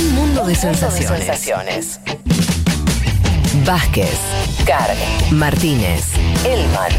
Un 0.00 0.14
mundo 0.14 0.44
de 0.46 0.54
sensaciones. 0.54 2.00
Vázquez, 3.66 4.18
Carg, 4.64 4.96
Martínez, 5.30 6.04
Elman. 6.44 6.92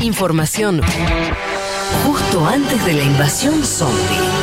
Información 0.00 0.80
justo 2.06 2.46
antes 2.46 2.82
de 2.86 2.94
la 2.94 3.02
invasión 3.02 3.62
zombie. 3.62 4.37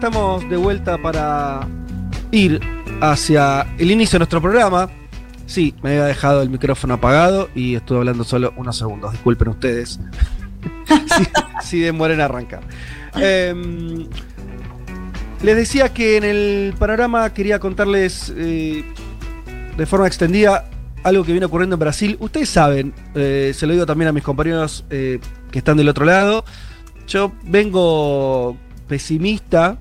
Estamos 0.00 0.48
de 0.48 0.56
vuelta 0.56 0.96
para 0.96 1.68
ir 2.30 2.58
hacia 3.02 3.66
el 3.76 3.90
inicio 3.90 4.14
de 4.14 4.20
nuestro 4.20 4.40
programa. 4.40 4.88
Sí, 5.44 5.74
me 5.82 5.90
había 5.90 6.06
dejado 6.06 6.40
el 6.40 6.48
micrófono 6.48 6.94
apagado 6.94 7.50
y 7.54 7.74
estuve 7.74 7.98
hablando 7.98 8.24
solo 8.24 8.54
unos 8.56 8.78
segundos. 8.78 9.12
Disculpen 9.12 9.48
ustedes. 9.48 10.00
si, 10.88 11.28
si 11.62 11.80
demoren 11.80 12.22
a 12.22 12.24
arrancar. 12.24 12.62
Em, 13.14 14.06
les 15.42 15.56
decía 15.56 15.90
que 15.90 16.16
en 16.16 16.24
el 16.24 16.74
panorama 16.78 17.34
quería 17.34 17.58
contarles 17.58 18.32
eh, 18.34 18.82
de 19.76 19.84
forma 19.84 20.06
extendida 20.06 20.64
algo 21.02 21.24
que 21.24 21.32
viene 21.32 21.44
ocurriendo 21.44 21.74
en 21.74 21.80
Brasil. 21.80 22.16
Ustedes 22.20 22.48
saben, 22.48 22.94
eh, 23.14 23.52
se 23.54 23.66
lo 23.66 23.74
digo 23.74 23.84
también 23.84 24.08
a 24.08 24.12
mis 24.12 24.22
compañeros 24.22 24.82
eh, 24.88 25.20
que 25.50 25.58
están 25.58 25.76
del 25.76 25.90
otro 25.90 26.06
lado. 26.06 26.46
Yo 27.06 27.32
vengo 27.44 28.56
pesimista, 28.88 29.76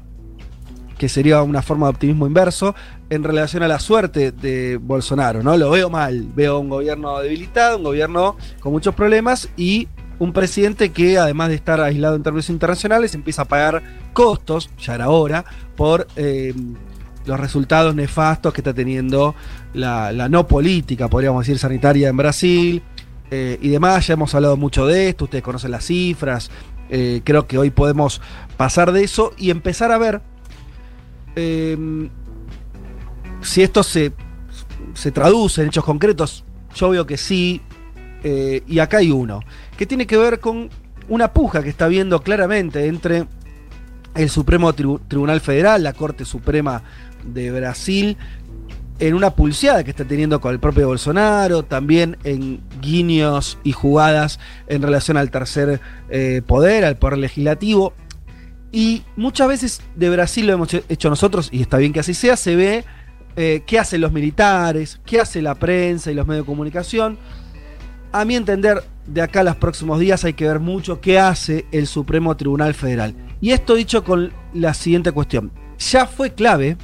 que 0.99 1.09
sería 1.09 1.41
una 1.41 1.63
forma 1.63 1.87
de 1.87 1.91
optimismo 1.91 2.27
inverso, 2.27 2.75
en 3.09 3.23
relación 3.23 3.63
a 3.63 3.67
la 3.67 3.79
suerte 3.79 4.31
de 4.31 4.77
Bolsonaro, 4.77 5.41
¿no? 5.41 5.57
Lo 5.57 5.71
veo 5.71 5.89
mal, 5.89 6.27
veo 6.35 6.59
un 6.59 6.69
gobierno 6.69 7.17
debilitado, 7.19 7.77
un 7.77 7.83
gobierno 7.83 8.35
con 8.59 8.73
muchos 8.73 8.93
problemas 8.93 9.49
y 9.57 9.87
un 10.19 10.33
presidente 10.33 10.91
que 10.91 11.17
además 11.17 11.49
de 11.49 11.55
estar 11.55 11.79
aislado 11.79 12.15
en 12.15 12.23
términos 12.23 12.49
internacionales 12.49 13.15
empieza 13.15 13.43
a 13.43 13.45
pagar 13.45 13.81
costos, 14.13 14.69
ya 14.77 14.95
era 14.95 15.09
hora, 15.09 15.45
por 15.77 16.05
eh, 16.17 16.53
los 17.25 17.39
resultados 17.39 17.95
nefastos 17.95 18.53
que 18.53 18.59
está 18.59 18.73
teniendo 18.73 19.33
la, 19.73 20.11
la 20.11 20.27
no 20.27 20.47
política, 20.47 21.07
podríamos 21.07 21.45
decir, 21.45 21.57
sanitaria 21.57 22.09
en 22.09 22.17
Brasil. 22.17 22.83
eh, 23.31 23.57
y 23.61 23.69
demás, 23.69 24.05
ya 24.07 24.15
hemos 24.15 24.35
hablado 24.35 24.57
mucho 24.57 24.85
de 24.85 25.09
esto, 25.09 25.25
ustedes 25.25 25.43
conocen 25.43 25.71
las 25.71 25.85
cifras, 25.85 26.51
eh, 26.89 27.21
creo 27.23 27.47
que 27.47 27.57
hoy 27.57 27.69
podemos 27.69 28.21
pasar 28.57 28.91
de 28.91 29.03
eso 29.03 29.31
y 29.37 29.51
empezar 29.51 29.91
a 29.91 29.97
ver 29.97 30.21
eh, 31.39 32.09
si 33.41 33.61
esto 33.61 33.83
se, 33.83 34.11
se 34.93 35.11
traduce 35.11 35.61
en 35.61 35.67
hechos 35.69 35.85
concretos. 35.85 36.43
Yo 36.75 36.89
veo 36.89 37.05
que 37.05 37.17
sí, 37.17 37.61
eh, 38.23 38.61
y 38.67 38.79
acá 38.79 38.97
hay 38.97 39.11
uno, 39.11 39.41
que 39.77 39.85
tiene 39.85 40.05
que 40.05 40.17
ver 40.17 40.39
con 40.39 40.69
una 41.07 41.33
puja 41.33 41.63
que 41.63 41.69
está 41.69 41.87
viendo 41.87 42.21
claramente 42.21 42.85
entre 42.85 43.25
el 44.15 44.29
Supremo 44.29 44.73
Tribu- 44.73 44.99
Tribunal 45.07 45.41
Federal, 45.41 45.81
la 45.81 45.93
Corte 45.93 46.25
Suprema 46.25 46.83
de 47.23 47.51
Brasil, 47.51 48.17
en 48.99 49.13
una 49.13 49.29
pulseada 49.31 49.83
que 49.83 49.91
está 49.91 50.03
teniendo 50.03 50.41
con 50.41 50.51
el 50.51 50.59
propio 50.59 50.87
Bolsonaro, 50.87 51.63
también 51.63 52.17
en 52.25 52.59
guiños 52.81 53.57
y 53.63 53.71
jugadas 53.71 54.39
en 54.67 54.81
relación 54.81 55.15
al 55.15 55.31
tercer 55.31 55.79
eh, 56.09 56.41
poder, 56.45 56.83
al 56.83 56.97
poder 56.97 57.17
legislativo. 57.17 57.93
Y 58.71 59.03
muchas 59.15 59.47
veces 59.47 59.81
de 59.95 60.09
Brasil 60.09 60.45
lo 60.45 60.53
hemos 60.53 60.73
hecho 60.73 61.09
nosotros, 61.09 61.49
y 61.51 61.61
está 61.61 61.77
bien 61.77 61.93
que 61.93 62.01
así 62.01 62.13
sea, 62.13 62.37
se 62.37 62.55
ve 62.55 62.85
eh, 63.35 63.63
qué 63.65 63.79
hacen 63.79 64.01
los 64.01 64.11
militares, 64.11 64.99
qué 65.05 65.19
hace 65.19 65.41
la 65.41 65.55
prensa 65.55 66.11
y 66.11 66.13
los 66.13 66.27
medios 66.27 66.45
de 66.45 66.47
comunicación. 66.47 67.17
A 68.11 68.25
mi 68.25 68.35
entender, 68.35 68.83
de 69.05 69.21
acá 69.21 69.41
a 69.41 69.43
los 69.43 69.55
próximos 69.55 69.99
días 69.99 70.23
hay 70.23 70.33
que 70.33 70.47
ver 70.47 70.59
mucho 70.59 70.99
qué 70.99 71.19
hace 71.19 71.65
el 71.71 71.87
Supremo 71.87 72.35
Tribunal 72.35 72.73
Federal. 72.73 73.15
Y 73.41 73.51
esto 73.51 73.75
dicho 73.75 74.03
con 74.03 74.31
la 74.53 74.73
siguiente 74.73 75.11
cuestión. 75.11 75.51
Ya 75.79 76.05
fue 76.05 76.33
clave 76.33 76.77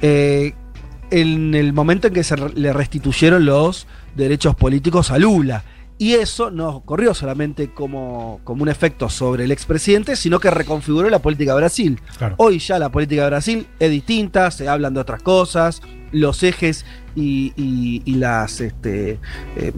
eh, 0.00 0.54
en 1.10 1.54
el 1.54 1.72
momento 1.72 2.08
en 2.08 2.14
que 2.14 2.22
se 2.22 2.36
le 2.36 2.72
restituyeron 2.72 3.44
los 3.44 3.86
derechos 4.14 4.54
políticos 4.54 5.10
a 5.10 5.18
Lula. 5.18 5.64
Y 6.04 6.12
eso 6.12 6.50
no 6.50 6.68
ocurrió 6.68 7.14
solamente 7.14 7.72
como, 7.72 8.40
como 8.44 8.62
un 8.62 8.68
efecto 8.68 9.08
sobre 9.08 9.44
el 9.44 9.52
expresidente, 9.52 10.16
sino 10.16 10.38
que 10.38 10.50
reconfiguró 10.50 11.08
la 11.08 11.20
política 11.20 11.52
de 11.52 11.60
Brasil. 11.60 11.98
Claro. 12.18 12.34
Hoy 12.36 12.58
ya 12.58 12.78
la 12.78 12.90
política 12.90 13.22
de 13.22 13.28
Brasil 13.30 13.66
es 13.78 13.90
distinta, 13.90 14.50
se 14.50 14.68
hablan 14.68 14.92
de 14.92 15.00
otras 15.00 15.22
cosas, 15.22 15.80
los 16.12 16.42
ejes 16.42 16.84
y, 17.16 17.54
y- 17.56 18.02
y 18.04 18.16
las 18.16 18.60
este, 18.60 19.18
eh, 19.56 19.72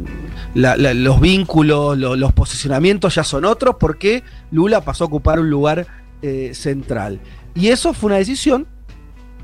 la- 0.54 0.76
la- 0.76 0.94
los 0.94 1.20
vínculos, 1.20 1.96
lo- 1.96 2.16
los 2.16 2.32
posicionamientos 2.32 3.14
ya 3.14 3.22
son 3.22 3.44
otros 3.44 3.76
porque 3.78 4.24
Lula 4.50 4.80
pasó 4.80 5.04
a 5.04 5.06
ocupar 5.06 5.38
un 5.38 5.48
lugar 5.48 5.86
eh, 6.22 6.50
central. 6.54 7.20
Y 7.54 7.68
eso 7.68 7.94
fue 7.94 8.08
una 8.08 8.16
decisión 8.16 8.66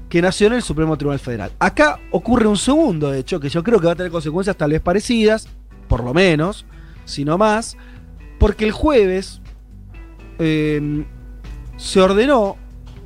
que 0.09 0.21
nació 0.21 0.49
en 0.49 0.55
el 0.55 0.63
Supremo 0.63 0.97
Tribunal 0.97 1.21
Federal. 1.21 1.53
Acá 1.61 2.01
ocurre 2.11 2.49
un 2.49 2.57
segundo 2.57 3.15
hecho 3.15 3.39
que 3.39 3.49
yo 3.49 3.63
creo 3.63 3.79
que 3.79 3.87
va 3.87 3.93
a 3.93 3.97
tener 3.97 4.11
consecuencias 4.11 4.57
tal 4.57 4.73
vez 4.73 4.81
parecidas, 4.81 5.49
por 5.89 6.03
lo 6.05 6.15
menos, 6.15 6.65
si 7.05 7.25
no 7.25 7.39
más, 7.39 7.77
porque 8.39 8.65
el 8.65 8.73
jueves 8.73 9.41
eh, 10.39 11.05
se 11.77 12.01
ordenó, 12.01 12.57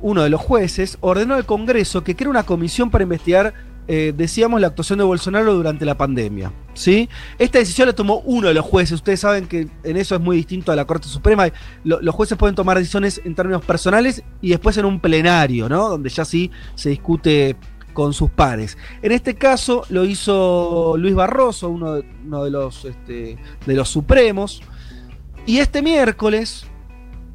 uno 0.01 0.23
de 0.23 0.29
los 0.29 0.41
jueces 0.41 0.97
ordenó 1.01 1.35
al 1.35 1.45
Congreso 1.45 2.03
que 2.03 2.15
crea 2.15 2.29
una 2.29 2.43
comisión 2.43 2.89
para 2.89 3.03
investigar, 3.03 3.53
eh, 3.87 4.13
decíamos, 4.15 4.59
la 4.61 4.67
actuación 4.67 4.99
de 4.99 5.05
Bolsonaro 5.05 5.53
durante 5.55 5.85
la 5.85 5.97
pandemia. 5.97 6.51
¿sí? 6.73 7.09
Esta 7.39 7.59
decisión 7.59 7.87
la 7.87 7.93
tomó 7.93 8.19
uno 8.25 8.49
de 8.49 8.53
los 8.53 8.65
jueces. 8.65 8.93
Ustedes 8.93 9.19
saben 9.21 9.47
que 9.47 9.67
en 9.83 9.97
eso 9.97 10.13
es 10.15 10.21
muy 10.21 10.37
distinto 10.37 10.71
a 10.71 10.75
la 10.75 10.85
Corte 10.85 11.07
Suprema. 11.07 11.47
Lo- 11.83 12.01
los 12.01 12.13
jueces 12.13 12.37
pueden 12.37 12.55
tomar 12.55 12.77
decisiones 12.77 13.21
en 13.23 13.33
términos 13.33 13.63
personales 13.65 14.23
y 14.41 14.49
después 14.49 14.77
en 14.77 14.85
un 14.85 14.99
plenario, 14.99 15.67
¿no? 15.69 15.89
donde 15.89 16.09
ya 16.09 16.25
sí 16.25 16.51
se 16.75 16.89
discute 16.89 17.55
con 17.97 18.13
sus 18.13 18.29
pares. 18.29 18.77
En 19.01 19.11
este 19.11 19.33
caso 19.33 19.83
lo 19.89 20.05
hizo 20.05 20.93
Luis 20.99 21.15
Barroso, 21.15 21.67
uno 21.67 21.93
de, 21.95 22.51
los, 22.51 22.85
este, 22.85 23.39
de 23.65 23.73
los 23.73 23.89
supremos. 23.89 24.61
Y 25.47 25.57
este 25.57 25.81
miércoles 25.81 26.67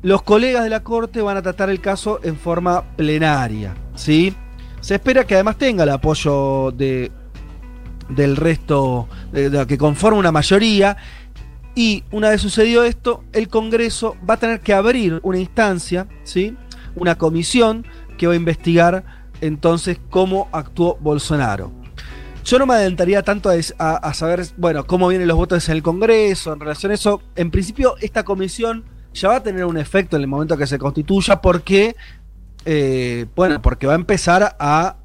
los 0.02 0.22
colegas 0.22 0.62
de 0.62 0.70
la 0.70 0.84
Corte 0.84 1.20
van 1.20 1.36
a 1.36 1.42
tratar 1.42 1.68
el 1.68 1.80
caso 1.80 2.20
en 2.22 2.36
forma 2.36 2.84
plenaria. 2.96 3.74
¿sí? 3.96 4.32
Se 4.80 4.94
espera 4.94 5.26
que 5.26 5.34
además 5.34 5.58
tenga 5.58 5.82
el 5.82 5.90
apoyo 5.90 6.70
de, 6.70 7.10
del 8.08 8.36
resto, 8.36 9.08
de- 9.32 9.66
que 9.66 9.76
conforma 9.76 10.20
una 10.20 10.30
mayoría. 10.30 10.96
Y 11.74 12.04
una 12.12 12.30
vez 12.30 12.40
sucedido 12.40 12.84
esto, 12.84 13.24
el 13.32 13.48
Congreso 13.48 14.14
va 14.30 14.34
a 14.34 14.36
tener 14.36 14.60
que 14.60 14.74
abrir 14.74 15.18
una 15.24 15.38
instancia, 15.38 16.06
¿sí? 16.22 16.56
una 16.94 17.16
comisión 17.18 17.84
que 18.16 18.28
va 18.28 18.34
a 18.34 18.36
investigar 18.36 19.21
entonces 19.42 19.98
cómo 20.08 20.48
actuó 20.52 20.96
Bolsonaro. 21.00 21.72
Yo 22.44 22.58
no 22.58 22.66
me 22.66 22.74
adelantaría 22.74 23.22
tanto 23.22 23.50
a, 23.78 24.14
saber, 24.14 24.46
bueno, 24.56 24.86
cómo 24.86 25.08
vienen 25.08 25.28
los 25.28 25.36
votos 25.36 25.68
en 25.68 25.76
el 25.76 25.82
Congreso 25.82 26.52
en 26.52 26.60
relación 26.60 26.90
a 26.90 26.94
eso. 26.94 27.22
En 27.36 27.50
principio, 27.50 27.96
esta 28.00 28.24
comisión 28.24 28.84
ya 29.12 29.28
va 29.28 29.36
a 29.36 29.42
tener 29.42 29.64
un 29.64 29.76
efecto 29.76 30.16
en 30.16 30.22
el 30.22 30.28
momento 30.28 30.56
que 30.56 30.66
se 30.66 30.78
constituya 30.78 31.40
porque, 31.40 31.94
eh, 32.64 33.26
bueno, 33.36 33.60
porque 33.60 33.86
va 33.86 33.92
a 33.92 33.96
empezar 33.96 34.56
a 34.58 34.96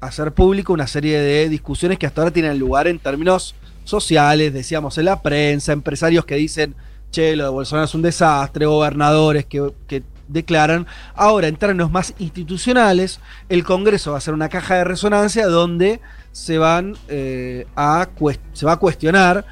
hacer 0.00 0.32
público 0.32 0.72
una 0.72 0.86
serie 0.86 1.20
de 1.20 1.48
discusiones 1.48 1.98
que 1.98 2.06
hasta 2.06 2.22
ahora 2.22 2.32
tienen 2.32 2.58
lugar 2.58 2.88
en 2.88 2.98
términos 2.98 3.54
sociales, 3.84 4.52
decíamos 4.52 4.98
en 4.98 5.04
la 5.04 5.22
prensa, 5.22 5.72
empresarios 5.72 6.24
que 6.24 6.34
dicen, 6.36 6.74
che, 7.10 7.36
lo 7.36 7.44
de 7.44 7.50
Bolsonaro 7.50 7.84
es 7.84 7.94
un 7.94 8.02
desastre, 8.02 8.66
gobernadores 8.66 9.46
que 9.46 10.02
declaran. 10.32 10.86
Ahora, 11.14 11.48
en 11.48 11.56
términos 11.56 11.90
más 11.90 12.14
institucionales, 12.18 13.20
el 13.48 13.64
Congreso 13.64 14.12
va 14.12 14.18
a 14.18 14.20
ser 14.20 14.34
una 14.34 14.48
caja 14.48 14.76
de 14.76 14.84
resonancia 14.84 15.46
donde 15.46 16.00
se, 16.32 16.58
van, 16.58 16.96
eh, 17.08 17.66
a, 17.76 18.08
se 18.52 18.66
va 18.66 18.72
a 18.72 18.76
cuestionar 18.78 19.44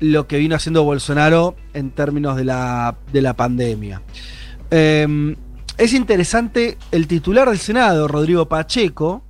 lo 0.00 0.26
que 0.26 0.38
vino 0.38 0.56
haciendo 0.56 0.82
Bolsonaro 0.84 1.56
en 1.72 1.90
términos 1.90 2.36
de 2.36 2.44
la, 2.44 2.96
de 3.12 3.22
la 3.22 3.34
pandemia. 3.34 4.02
Eh, 4.70 5.36
es 5.76 5.92
interesante 5.92 6.78
el 6.90 7.06
titular 7.06 7.48
del 7.48 7.58
Senado, 7.58 8.06
Rodrigo 8.08 8.48
Pacheco, 8.48 9.24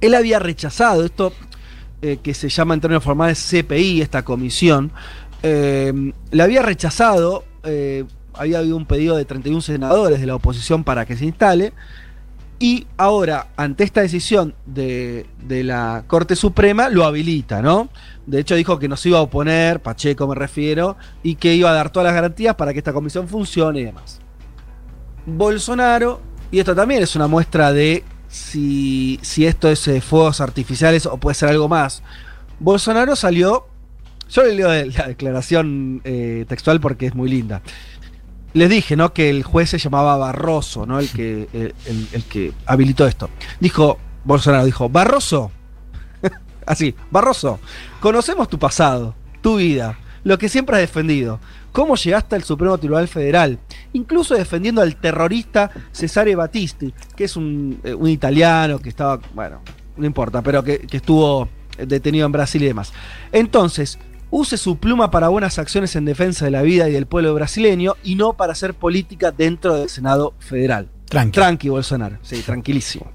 él 0.00 0.14
había 0.14 0.38
rechazado 0.38 1.04
esto 1.04 1.32
eh, 2.02 2.18
que 2.22 2.34
se 2.34 2.48
llama 2.48 2.74
en 2.74 2.80
términos 2.80 3.04
formales 3.04 3.38
CPI, 3.38 4.02
esta 4.02 4.22
comisión, 4.22 4.92
eh, 5.42 6.12
le 6.30 6.42
había 6.42 6.62
rechazado, 6.62 7.44
eh, 7.64 8.04
había 8.38 8.58
habido 8.58 8.76
un 8.76 8.86
pedido 8.86 9.16
de 9.16 9.24
31 9.24 9.60
senadores 9.60 10.20
de 10.20 10.26
la 10.26 10.34
oposición 10.34 10.84
para 10.84 11.06
que 11.06 11.16
se 11.16 11.24
instale, 11.24 11.72
Y 12.58 12.86
ahora, 12.96 13.48
ante 13.56 13.84
esta 13.84 14.00
decisión 14.00 14.54
de, 14.64 15.26
de, 15.46 15.62
la 15.62 16.04
Corte 16.06 16.34
Suprema, 16.36 16.88
lo 16.88 17.04
habilita, 17.04 17.60
¿no? 17.60 17.90
De 18.26 18.40
hecho, 18.40 18.54
dijo 18.54 18.78
que 18.78 18.88
no 18.88 18.96
se 18.96 19.10
iba 19.10 19.18
a 19.18 19.22
oponer, 19.22 19.80
Pacheco 19.80 20.26
me 20.26 20.34
refiero, 20.34 20.96
y 21.22 21.34
que 21.34 21.54
iba 21.54 21.68
a 21.68 21.74
dar 21.74 21.90
todas 21.90 22.06
las 22.06 22.14
garantías 22.14 22.54
para 22.54 22.72
que 22.72 22.78
esta 22.78 22.94
comisión 22.94 23.28
funcione 23.28 23.80
y 23.80 23.84
demás. 23.84 24.20
Bolsonaro, 25.26 26.22
y 26.50 26.60
esto 26.60 26.74
también 26.74 27.02
es 27.02 27.14
una 27.14 27.26
muestra 27.26 27.72
de 27.74 28.04
si, 28.28 29.18
si 29.22 29.46
esto 29.46 29.68
es 29.68 29.86
eh, 29.88 30.00
fuegos 30.00 30.40
artificiales 30.40 31.06
o 31.06 31.18
puede 31.18 31.34
ser 31.34 31.48
algo 31.48 31.68
más. 31.68 32.02
Bolsonaro 32.58 33.16
salió, 33.16 33.66
yo 34.30 34.44
le 34.44 34.54
leo 34.54 34.68
la 34.68 35.08
declaración 35.08 36.00
eh, 36.04 36.44
textual 36.48 36.80
porque 36.80 37.06
es 37.06 37.14
muy 37.14 37.28
linda 37.28 37.62
les 38.56 38.70
dije, 38.70 38.96
¿no? 38.96 39.12
Que 39.12 39.28
el 39.28 39.42
juez 39.42 39.68
se 39.68 39.78
llamaba 39.78 40.16
Barroso, 40.16 40.86
¿no? 40.86 40.98
El 40.98 41.10
que, 41.10 41.46
el, 41.52 42.24
que 42.24 42.54
habilitó 42.64 43.06
esto. 43.06 43.28
Dijo, 43.60 43.98
Bolsonaro 44.24 44.64
dijo, 44.64 44.88
Barroso, 44.88 45.50
así, 46.66 46.94
Barroso, 47.10 47.60
conocemos 48.00 48.48
tu 48.48 48.58
pasado, 48.58 49.14
tu 49.42 49.56
vida, 49.56 49.98
lo 50.24 50.38
que 50.38 50.48
siempre 50.48 50.76
has 50.76 50.80
defendido, 50.80 51.38
cómo 51.70 51.96
llegaste 51.96 52.34
al 52.34 52.44
Supremo 52.44 52.78
Tribunal 52.78 53.08
Federal, 53.08 53.58
incluso 53.92 54.34
defendiendo 54.34 54.80
al 54.80 54.96
terrorista 54.96 55.70
Cesare 55.92 56.34
Battisti, 56.34 56.94
que 57.14 57.24
es 57.24 57.36
un, 57.36 57.78
eh, 57.84 57.92
un 57.92 58.08
italiano 58.08 58.78
que 58.78 58.88
estaba, 58.88 59.20
bueno, 59.34 59.60
no 59.98 60.06
importa, 60.06 60.40
pero 60.40 60.64
que, 60.64 60.78
que 60.78 60.96
estuvo 60.96 61.46
detenido 61.76 62.24
en 62.24 62.32
Brasil 62.32 62.62
y 62.62 62.68
demás. 62.68 62.94
Entonces, 63.32 63.98
use 64.36 64.58
su 64.58 64.76
pluma 64.76 65.10
para 65.10 65.28
buenas 65.28 65.58
acciones 65.58 65.96
en 65.96 66.04
defensa 66.04 66.44
de 66.44 66.50
la 66.50 66.60
vida 66.60 66.88
y 66.88 66.92
del 66.92 67.06
pueblo 67.06 67.32
brasileño 67.32 67.94
y 68.04 68.16
no 68.16 68.34
para 68.34 68.52
hacer 68.52 68.74
política 68.74 69.32
dentro 69.32 69.76
del 69.76 69.88
Senado 69.88 70.34
federal. 70.38 70.88
Tranqui. 71.06 71.32
Tranqui, 71.32 71.68
Bolsonaro. 71.70 72.18
Sí, 72.20 72.42
tranquilísimo. 72.42 73.10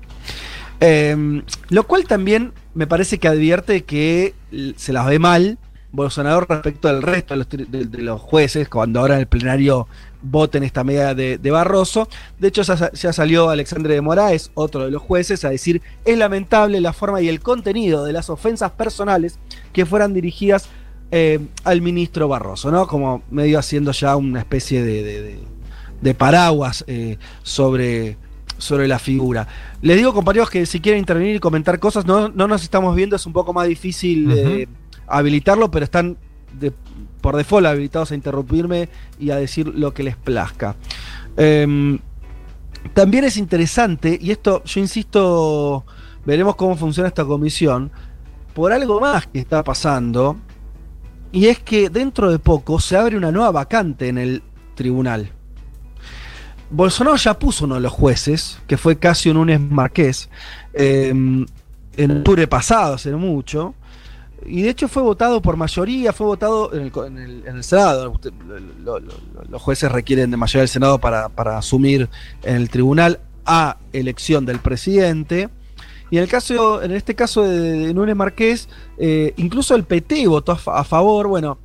Em, 0.79 1.43
lo 1.69 1.85
cual 1.85 2.05
también 2.05 2.53
me 2.73 2.87
parece 2.87 3.19
que 3.19 3.27
advierte 3.27 3.83
que 3.83 4.33
se 4.77 4.93
las 4.93 5.05
ve 5.05 5.19
mal 5.19 5.59
Bolsonaro 5.91 6.41
respecto 6.41 6.87
del 6.87 7.03
resto 7.03 7.35
de 7.35 8.01
los, 8.01 8.19
jueces, 8.19 8.67
cuando 8.67 8.99
ahora 8.99 9.15
en 9.15 9.19
el 9.19 9.27
plenario 9.27 9.87
voten 10.23 10.63
esta 10.63 10.83
medida 10.83 11.13
de, 11.13 11.51
Barroso. 11.51 12.07
De 12.39 12.47
hecho, 12.47 12.63
ya, 12.63 13.13
salió 13.13 13.49
Alexandre 13.49 13.93
de 13.93 14.01
Moraes, 14.01 14.49
otro 14.55 14.85
de 14.85 14.91
los 14.91 15.03
jueces, 15.03 15.45
a 15.45 15.49
decir, 15.49 15.83
es 16.03 16.17
lamentable 16.17 16.81
la 16.81 16.93
forma 16.93 17.21
y 17.21 17.27
el 17.27 17.41
contenido 17.41 18.05
de 18.05 18.13
las 18.13 18.29
ofensas 18.31 18.71
personales 18.71 19.37
que 19.73 19.85
fueran 19.85 20.13
dirigidas 20.13 20.69
eh, 21.13 21.39
al 21.65 21.81
ministro 21.81 22.29
Barroso, 22.29 22.71
¿no? 22.71 22.87
Como 22.87 23.21
medio 23.29 23.59
haciendo 23.59 23.91
ya 23.91 24.15
una 24.15 24.39
especie 24.39 24.81
de, 24.81 26.15
paraguas 26.17 26.85
eh, 26.87 27.17
sobre, 27.43 28.15
sobre 28.57 28.87
la 28.87 28.97
figura. 28.97 29.45
Les 29.81 29.97
digo, 29.97 30.13
compañeros, 30.13 30.49
que 30.49 30.65
si 30.65 30.79
quieren 30.79 30.99
intervenir 30.99 31.35
y 31.35 31.39
comentar 31.39 31.79
cosas, 31.79 32.05
no, 32.05 32.29
nos 32.29 32.63
estamos 32.63 32.95
viendo, 32.95 33.17
es 33.17 33.25
un 33.25 33.33
poco 33.33 33.51
más 33.51 33.67
difícil 33.67 34.31
eh, 34.31 34.67
habilitarlo, 35.05 35.69
pero 35.69 35.83
están 35.83 36.15
por 37.19 37.35
default 37.35 37.67
habilitados 37.67 38.11
a 38.11 38.15
interrumpirme 38.15 38.87
y 39.19 39.31
a 39.31 39.35
decir 39.35 39.67
lo 39.67 39.93
que 39.93 40.03
les 40.03 40.15
plazca. 40.15 40.77
Em, 41.35 41.99
también 42.93 43.25
es 43.25 43.35
interesante, 43.35 44.17
y 44.21 44.31
esto 44.31 44.63
yo 44.63 44.79
insisto, 44.79 45.85
veremos 46.25 46.55
cómo 46.55 46.77
funciona 46.77 47.09
esta 47.09 47.25
comisión, 47.25 47.91
por 48.53 48.71
algo 48.71 49.01
más 49.01 49.27
que 49.27 49.39
está 49.39 49.61
pasando, 49.61 50.37
y 51.31 51.47
es 51.47 51.59
que 51.59 51.89
dentro 51.89 52.31
de 52.31 52.39
poco 52.39 52.79
se 52.79 52.97
abre 52.97 53.17
una 53.17 53.31
nueva 53.31 53.51
vacante 53.51 54.07
en 54.07 54.17
el 54.17 54.43
tribunal. 54.75 55.31
Bolsonaro 56.69 57.17
ya 57.17 57.37
puso 57.37 57.65
uno 57.65 57.75
de 57.75 57.81
los 57.81 57.91
jueces, 57.91 58.59
que 58.67 58.77
fue 58.77 58.97
Casio 58.97 59.33
Núñez 59.33 59.59
Marqués, 59.59 60.29
em, 60.73 61.45
en 61.97 62.11
octubre 62.11 62.47
pasado, 62.47 62.93
hace 62.93 63.11
mucho, 63.11 63.75
y 64.45 64.61
de 64.61 64.69
hecho 64.69 64.87
fue 64.87 65.03
votado 65.03 65.41
por 65.41 65.57
mayoría, 65.57 66.13
fue 66.13 66.27
votado 66.27 66.73
en 66.73 67.17
el, 67.17 67.63
Senado. 67.63 68.19
los 69.49 69.61
jueces 69.61 69.91
requieren 69.91 70.31
de 70.31 70.37
mayoría 70.37 70.61
del 70.61 70.69
Senado 70.69 70.99
para, 70.99 71.29
para 71.29 71.57
asumir 71.57 72.09
en 72.43 72.55
el 72.55 72.69
tribunal 72.69 73.19
a 73.45 73.77
elección 73.93 74.45
del 74.45 74.59
presidente. 74.59 75.49
Y 76.11 76.17
en 76.17 76.23
el 76.23 76.29
caso, 76.29 76.83
en 76.83 76.91
este 76.91 77.15
caso 77.15 77.43
de, 77.43 77.93
Núñez 77.93 78.17
Marqués, 78.17 78.67
eh, 78.97 79.33
incluso 79.37 79.75
el 79.75 79.85
PT 79.85 80.27
votó 80.27 80.51
a, 80.51 80.83
favor. 80.83 81.27
Bueno, 81.27 81.57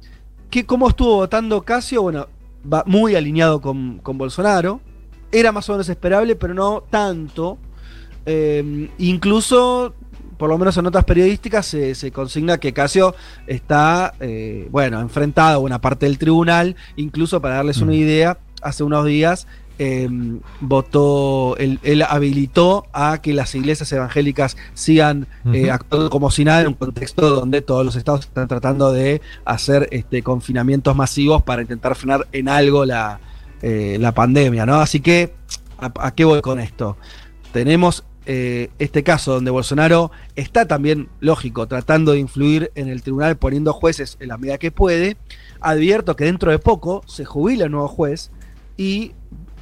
¿qué, 0.51 0.65
¿cómo 0.65 0.89
estuvo 0.89 1.17
votando 1.17 1.63
Casio? 1.63 2.03
Bueno, 2.03 2.29
va 2.73 2.85
muy 2.87 3.17
alineado 3.17 3.61
con, 3.61 4.01
Bolsonaro. 4.05 4.81
Era 5.33 5.51
más 5.51 5.69
o 5.69 5.73
menos 5.73 5.89
esperable, 5.89 6.37
pero 6.37 6.55
no 6.55 6.85
tanto. 6.89 7.59
Eh, 8.25 8.89
incluso, 8.99 9.95
por 10.39 10.49
lo 10.49 10.57
menos 10.59 10.77
en 10.77 10.85
notas 10.85 11.05
periodísticas, 11.05 11.67
se, 11.67 12.13
consigna 12.13 12.59
que 12.59 12.73
Casio 12.73 13.17
está, 13.49 14.15
eh, 14.21 14.69
bueno, 14.71 15.01
enfrentado 15.01 15.57
a 15.57 15.59
una 15.59 15.81
parte 15.81 16.07
del 16.07 16.19
tribunal. 16.19 16.77
Incluso 16.95 17.43
para 17.43 17.57
darles 17.57 17.79
una 17.79 17.91
mm. 17.91 17.97
idea, 17.97 18.39
hace 18.63 18.85
unos 18.85 19.05
días 19.07 19.49
Em, 19.79 20.41
votó, 20.63 21.55
él, 21.59 22.03
habilitó 22.09 22.87
a 22.95 23.21
que 23.21 23.35
las 23.35 23.55
iglesias 23.55 23.93
evangélicas 23.93 24.57
sigan 24.73 25.27
eh, 25.53 25.71
actuando 25.71 26.09
como 26.09 26.31
si 26.31 26.47
nada 26.47 26.63
en 26.63 26.69
un 26.69 26.75
contexto 26.75 27.29
donde 27.29 27.61
todos 27.61 27.85
los 27.85 27.95
estados 27.95 28.21
están 28.21 28.49
tratando 28.49 28.91
de 28.91 29.21
hacer 29.45 29.87
este, 29.91 30.23
confinamientos 30.23 30.97
masivos 30.97 31.43
para 31.43 31.61
intentar 31.61 31.95
frenar 31.95 32.27
en 32.33 32.49
algo 32.49 32.87
la, 32.87 33.21
eh, 33.61 34.01
pandemia, 34.15 34.65
¿no? 34.65 34.77
Así 34.77 35.01
que, 35.01 35.35
¿a, 35.79 36.11
qué 36.13 36.25
voy 36.25 36.41
con 36.41 36.59
esto? 36.59 36.97
Tenemos 37.53 38.05
eh, 38.25 38.71
este 38.79 39.03
caso 39.03 39.35
donde 39.35 39.51
Bolsonaro 39.51 40.11
está 40.37 40.67
también, 40.67 41.11
lógico, 41.21 41.69
tratando 41.69 42.13
de 42.13 42.21
influir 42.21 42.73
en 42.77 42.89
el 42.89 43.03
tribunal 43.03 43.37
poniendo 43.37 43.75
jueces 43.75 44.17
en 44.21 44.29
la 44.29 44.39
medida 44.39 44.57
que 44.57 44.71
puede. 44.71 45.19
Advierto 45.61 46.17
que 46.17 46.25
dentro 46.25 46.51
de 46.51 46.59
poco 46.59 47.03
se 47.07 47.27
jubila 47.27 47.67
el 47.67 47.73
nuevo 47.73 47.89
juez 47.89 48.31
y 48.79 49.13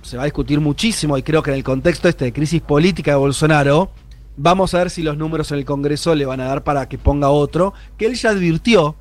se 0.04 0.16
va 0.16 0.24
a 0.24 0.26
discutir 0.26 0.60
muchísimo 0.60 1.16
y 1.18 1.22
creo 1.22 1.42
que 1.42 1.50
en 1.50 1.56
el 1.56 1.64
contexto 1.64 2.08
este 2.08 2.26
de 2.26 2.32
crisis 2.32 2.60
política 2.60 3.12
de 3.12 3.16
Bolsonaro, 3.16 3.90
vamos 4.36 4.74
a 4.74 4.78
ver 4.78 4.90
si 4.90 5.02
los 5.02 5.16
números 5.16 5.50
en 5.50 5.58
el 5.58 5.64
Congreso 5.64 6.14
le 6.14 6.26
van 6.26 6.40
a 6.40 6.44
dar 6.44 6.62
para 6.62 6.88
que 6.88 6.98
ponga 6.98 7.30
otro, 7.30 7.72
que 7.96 8.06
él 8.06 8.14
ya 8.14 8.30
advirtió, 8.30 8.96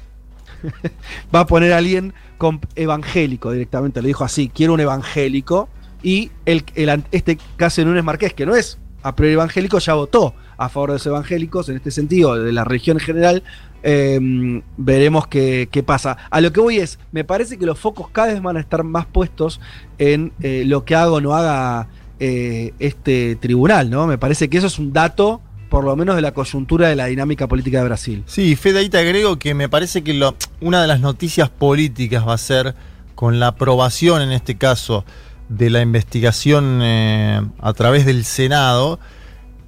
va 1.35 1.41
a 1.41 1.45
poner 1.45 1.73
a 1.73 1.77
alguien 1.77 2.13
con 2.37 2.61
evangélico 2.75 3.51
directamente, 3.51 4.01
le 4.01 4.07
dijo 4.07 4.23
así, 4.23 4.49
quiero 4.49 4.73
un 4.73 4.79
evangélico, 4.79 5.69
y 6.01 6.31
el, 6.45 6.63
este 7.11 7.37
caso 7.55 7.81
de 7.81 7.85
Núñez 7.85 8.03
Marqués, 8.03 8.33
que 8.33 8.45
no 8.45 8.55
es 8.55 8.77
a 9.01 9.15
priori 9.15 9.33
evangélico, 9.33 9.79
ya 9.79 9.93
votó 9.93 10.33
a 10.57 10.69
favor 10.69 10.91
de 10.91 10.95
los 10.95 11.05
evangélicos, 11.05 11.69
en 11.69 11.77
este 11.77 11.91
sentido, 11.91 12.35
de 12.41 12.51
la 12.51 12.63
región 12.63 12.97
en 12.97 13.05
general, 13.05 13.43
Em, 13.83 14.61
veremos 14.77 15.27
qué, 15.27 15.83
pasa. 15.85 16.17
A 16.29 16.39
lo 16.39 16.53
que 16.53 16.61
voy 16.61 16.77
es, 16.77 16.99
me 17.11 17.23
parece 17.23 17.57
que 17.57 17.65
los 17.65 17.77
focos 17.77 18.07
cada 18.09 18.29
vez 18.29 18.41
van 18.41 18.57
a 18.57 18.61
estar 18.61 18.83
más 18.83 19.05
puestos 19.05 19.59
en 19.97 20.31
eh, 20.41 20.63
lo 20.65 20.85
que 20.85 20.95
haga 20.95 21.11
o 21.11 21.21
no 21.21 21.33
haga 21.33 21.89
eh, 22.19 22.73
este 22.79 23.35
tribunal, 23.35 23.89
¿no? 23.89 24.07
Me 24.07 24.17
parece 24.17 24.49
que 24.49 24.57
eso 24.57 24.67
es 24.67 24.79
un 24.79 24.93
dato 24.93 25.41
por 25.67 25.83
lo 25.83 25.95
menos 25.95 26.15
de 26.15 26.21
la 26.21 26.33
coyuntura 26.33 26.87
de 26.87 26.95
la 26.95 27.07
dinámica 27.07 27.47
política 27.47 27.79
de 27.79 27.85
Brasil. 27.85 28.23
Sí, 28.27 28.55
Fede, 28.55 28.77
ahí 28.77 28.89
te 28.89 28.99
agrego 28.99 29.39
que 29.39 29.55
me 29.55 29.67
parece 29.67 30.03
que 30.03 30.21
una 30.61 30.81
de 30.81 30.87
las 30.87 30.99
noticias 30.99 31.49
políticas 31.49 32.27
va 32.27 32.35
a 32.35 32.37
ser 32.37 32.75
con 33.15 33.39
la 33.39 33.47
aprobación, 33.47 34.21
en 34.21 34.31
este 34.31 34.55
caso, 34.55 35.03
de 35.49 35.71
la 35.71 35.81
investigación 35.81 36.79
eh, 36.83 37.41
a 37.59 37.73
través 37.73 38.05
del 38.05 38.23
Senado, 38.23 38.99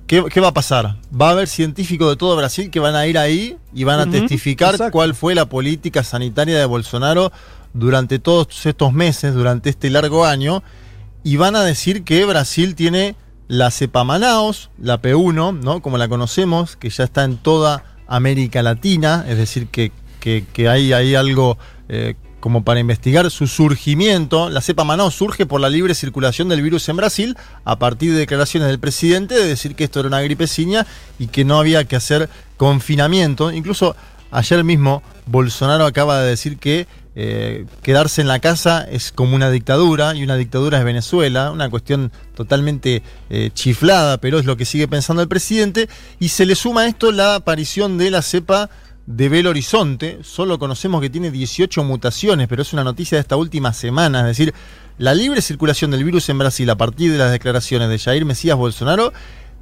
¿Qué, 0.08 0.22
va 0.40 0.50
a 0.50 0.54
pasar? 0.54 0.98
Va 1.20 1.30
a 1.30 1.32
haber 1.32 1.48
científicos 1.48 2.10
de 2.10 2.16
todo 2.16 2.36
Brasil 2.36 2.70
que 2.70 2.80
van 2.80 2.96
a 2.96 3.08
ir 3.08 3.18
ahí 3.18 3.58
y 3.74 3.86
van 3.86 4.00
a 4.00 4.10
testificar 4.10 4.92
cuál 4.92 5.16
fue 5.16 5.34
la 5.34 5.48
política 5.48 6.04
sanitaria 6.04 6.60
de 6.60 6.66
Bolsonaro 6.66 7.32
durante 7.74 8.20
todos 8.20 8.66
estos 8.68 8.94
meses, 8.94 9.34
durante 9.34 9.72
este 9.72 9.90
largo 9.90 10.26
año, 10.26 10.62
y 11.24 11.38
van 11.38 11.56
a 11.56 11.64
decir 11.64 12.04
que 12.04 12.24
Brasil 12.24 12.76
tiene 12.76 13.16
la 13.48 13.72
cepa 13.72 14.04
Manaos, 14.04 14.70
la 14.80 15.02
P1, 15.02 15.60
¿no? 15.60 15.82
como 15.82 15.98
la 15.98 16.08
conocemos, 16.08 16.76
que 16.76 16.90
ya 16.92 17.04
está 17.04 17.24
en 17.24 17.38
toda 17.38 17.84
América 18.08 18.62
Latina, 18.62 19.26
es 19.28 19.38
decir, 19.38 19.68
que, 19.68 19.92
que, 20.20 20.70
hay, 20.70 20.94
hay, 20.94 21.16
algo 21.16 21.58
eh, 21.90 22.16
como 22.46 22.64
para 22.64 22.80
investigar 22.80 23.32
su 23.32 23.48
surgimiento. 23.48 24.52
La 24.52 24.62
cepa 24.62 24.84
Manaus 24.84 25.16
surge 25.16 25.48
por 25.48 25.60
la 25.60 25.68
libre 25.68 25.96
circulación 25.96 26.48
del 26.48 26.62
virus 26.62 26.88
en 26.90 26.98
Brasil 26.98 27.36
a 27.64 27.80
partir 27.80 28.14
de 28.14 28.20
declaraciones 28.20 28.70
del 28.70 28.78
presidente 28.78 29.34
de 29.34 29.48
decir 29.48 29.74
que 29.74 29.86
esto 29.86 30.00
era 30.00 30.10
una 30.10 30.22
gripeciña 30.22 30.86
y 31.18 31.26
que 31.26 31.44
no 31.44 31.58
había 31.58 31.86
que 31.86 31.96
hacer 31.96 32.30
confinamiento. 32.56 33.52
Incluso 33.52 33.96
ayer 34.30 34.64
mismo 34.64 35.02
Bolsonaro 35.26 35.88
acaba 35.88 36.22
de 36.22 36.30
decir 36.30 36.60
que 36.60 36.86
eh, 37.16 37.66
quedarse 37.82 38.22
en 38.22 38.28
la 38.28 38.38
casa 38.38 38.86
es 38.92 39.12
como 39.12 39.36
una 39.36 39.50
dictadura 39.50 40.14
y 40.14 40.24
una 40.24 40.36
dictadura 40.36 40.78
es 40.78 40.86
Venezuela, 40.86 41.50
una 41.50 41.72
cuestión 41.72 42.12
totalmente 42.36 43.02
eh, 43.32 43.50
chiflada, 43.56 44.20
pero 44.20 44.38
es 44.38 44.46
lo 44.46 44.56
que 44.56 44.66
sigue 44.66 44.88
pensando 44.88 45.24
el 45.24 45.28
presidente. 45.28 45.90
Y 46.20 46.30
se 46.30 46.46
le 46.46 46.54
suma 46.54 46.82
a 46.82 46.88
esto 46.88 47.12
la 47.12 47.34
aparición 47.34 47.98
de 47.98 48.12
la 48.12 48.22
cepa 48.22 48.70
de 49.06 49.30
Belo 49.30 49.52
Horizonte. 49.52 50.20
Solo 50.24 50.60
conocemos 50.60 51.02
que 51.02 51.10
tiene 51.10 51.32
18 51.32 51.84
mutaciones, 51.84 52.48
pero 52.48 52.62
es 52.62 52.74
una 52.74 52.84
noticia 52.84 53.18
de 53.18 53.22
esta 53.22 53.36
última 53.36 53.74
semana. 53.74 54.22
Es 54.22 54.38
decir, 54.38 54.54
la 54.98 55.14
libre 55.14 55.42
circulación 55.42 55.92
del 55.92 56.04
virus 56.04 56.30
en 56.30 56.38
Brasil 56.38 56.70
a 56.70 56.78
partir 56.78 57.12
de 57.12 57.18
las 57.18 57.32
declaraciones 57.32 57.90
de 57.90 58.00
Jair 58.00 58.26
Mesías 58.26 58.58
Bolsonaro 58.58 59.14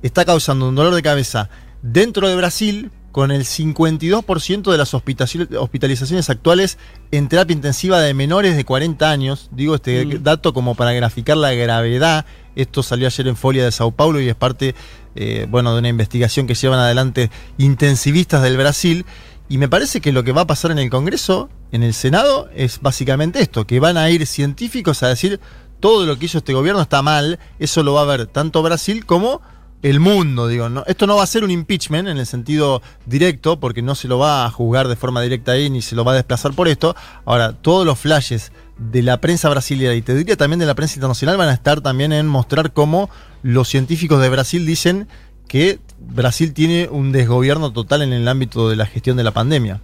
está 0.02 0.26
causando 0.26 0.68
un 0.70 0.76
dolor 0.76 0.94
de 0.94 1.02
cabeza 1.02 1.50
dentro 1.82 2.28
de 2.28 2.36
Brasil, 2.36 2.92
con 3.14 3.30
el 3.30 3.46
52% 3.46 4.72
de 4.72 4.78
las 4.78 4.96
hospitalizaciones 4.96 6.30
actuales 6.32 6.80
en 7.12 7.30
terapia 7.30 7.54
intensiva 7.54 8.02
de 8.02 8.16
menores 8.16 8.58
de 8.58 8.66
40 8.66 9.10
años. 9.10 9.50
Digo 9.52 9.76
este 9.76 10.04
mm. 10.04 10.24
dato 10.24 10.52
como 10.52 10.74
para 10.74 10.94
graficar 10.94 11.38
la 11.38 11.54
gravedad. 11.54 12.26
Esto 12.56 12.82
salió 12.82 13.06
ayer 13.06 13.28
en 13.28 13.36
Folia 13.36 13.66
de 13.66 13.72
Sao 13.72 13.92
Paulo 13.92 14.20
y 14.20 14.30
es 14.30 14.36
parte 14.36 14.74
eh, 15.16 15.46
bueno, 15.48 15.74
de 15.74 15.80
una 15.80 15.90
investigación 15.90 16.48
que 16.48 16.56
llevan 16.56 16.80
adelante 16.80 17.30
intensivistas 17.60 18.42
del 18.42 18.58
Brasil. 18.58 19.06
Y 19.54 19.60
me 19.60 19.70
parece 19.70 20.02
que 20.02 20.12
lo 20.12 20.24
que 20.24 20.32
va 20.32 20.42
a 20.42 20.48
pasar 20.48 20.72
en 20.72 20.80
el 20.80 20.90
Congreso, 20.90 21.48
en 21.72 21.84
el 21.84 21.94
Senado, 21.94 22.50
es 22.56 22.82
básicamente 22.82 23.40
esto, 23.40 23.68
que 23.68 23.80
van 23.80 23.98
a 23.98 24.10
ir 24.10 24.26
científicos 24.26 25.04
a 25.04 25.10
decir 25.10 25.40
todo 25.80 26.08
lo 26.08 26.18
que 26.18 26.26
hizo 26.26 26.40
este 26.40 26.56
gobierno 26.56 26.82
está 26.82 27.04
mal, 27.04 27.38
eso 27.60 27.84
lo 27.84 27.94
va 27.94 28.02
a 28.02 28.06
ver 28.06 28.26
tanto 28.26 28.64
Brasil 28.64 29.06
como 29.06 29.44
el 29.84 30.00
mundo, 30.00 30.48
digo, 30.48 30.68
esto 30.88 31.06
no 31.06 31.18
va 31.18 31.24
a 31.24 31.28
ser 31.28 31.44
un 31.44 31.52
impeachment 31.52 32.08
en 32.08 32.18
el 32.18 32.26
sentido 32.26 32.82
directo, 33.06 33.60
porque 33.60 33.84
no 33.84 33.94
se 33.94 34.08
lo 34.08 34.18
va 34.18 34.46
a 34.46 34.50
juzgar 34.50 34.88
de 34.88 34.96
forma 34.96 35.22
directa 35.22 35.52
ahí, 35.52 35.70
ni 35.70 35.84
se 35.84 35.96
lo 35.96 36.04
va 36.04 36.14
a 36.14 36.16
desplazar 36.16 36.54
por 36.54 36.68
esto. 36.68 36.96
Ahora, 37.24 37.54
todos 37.54 37.86
los 37.86 38.00
flashes 38.00 38.52
de 38.80 39.04
la 39.04 39.22
prensa 39.22 39.50
brasileña 39.50 39.94
y 39.94 40.02
te 40.02 40.16
diría 40.16 40.36
también 40.36 40.62
de 40.62 40.66
la 40.66 40.74
prensa 40.74 40.96
internacional 40.96 41.38
van 41.38 41.50
a 41.50 41.54
estar 41.54 41.82
también 41.82 42.12
en 42.12 42.26
mostrar 42.26 42.74
cómo 42.74 43.12
los 43.44 43.70
científicos 43.70 44.20
de 44.20 44.30
Brasil 44.30 44.66
dicen 44.66 45.08
que 45.48 45.80
Brasil 46.00 46.54
tiene 46.54 46.88
un 46.90 47.12
desgobierno 47.12 47.72
total 47.72 48.02
en 48.02 48.14
el 48.14 48.28
ámbito 48.28 48.70
de 48.70 48.76
la 48.76 48.86
gestión 48.86 49.18
de 49.18 49.24
la 49.24 49.32
pandemia. 49.32 49.82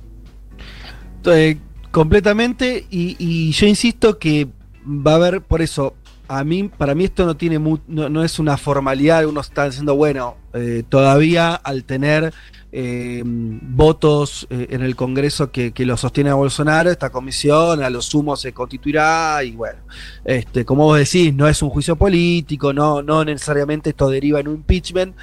Eh, 1.25 1.57
completamente, 1.91 2.85
y, 2.89 3.51
yo 3.51 3.67
insisto 3.67 4.19
que 4.19 4.47
va 4.85 5.13
a 5.13 5.15
haber, 5.15 5.41
por 5.41 5.61
eso, 5.61 5.95
a 6.27 6.43
mí, 6.43 6.69
para 6.69 6.95
mí 6.95 7.05
esto 7.05 7.25
no 7.25 7.35
tiene 7.35 7.59
no, 7.87 8.23
es 8.23 8.39
una 8.39 8.57
formalidad, 8.57 9.25
uno 9.25 9.41
está 9.41 9.65
diciendo, 9.65 9.95
bueno, 9.95 10.37
eh, 10.53 10.83
todavía 10.87 11.55
al 11.55 11.83
tener 11.83 12.33
eh, 12.71 13.23
votos 13.25 14.45
eh, 14.51 14.67
en 14.69 14.83
el 14.83 14.95
Congreso 14.95 15.51
que, 15.51 15.73
lo 15.77 15.97
sostiene 15.97 16.29
a 16.29 16.35
Bolsonaro, 16.35 16.91
esta 16.91 17.09
comisión 17.09 17.81
a 17.81 17.89
lo 17.89 18.01
sumo 18.01 18.35
se 18.35 18.53
constituirá 18.53 19.43
y 19.43 19.51
bueno, 19.51 19.79
este, 20.23 20.65
como 20.65 20.83
vos 20.83 20.99
decís, 20.99 21.33
no 21.33 21.47
es 21.47 21.61
un 21.63 21.71
juicio 21.71 21.95
político, 21.95 22.71
no, 22.71 23.01
no 23.01 23.25
necesariamente 23.25 23.89
esto 23.89 24.09
deriva 24.09 24.39
en 24.39 24.49
un 24.49 24.55
impeachment. 24.57 25.15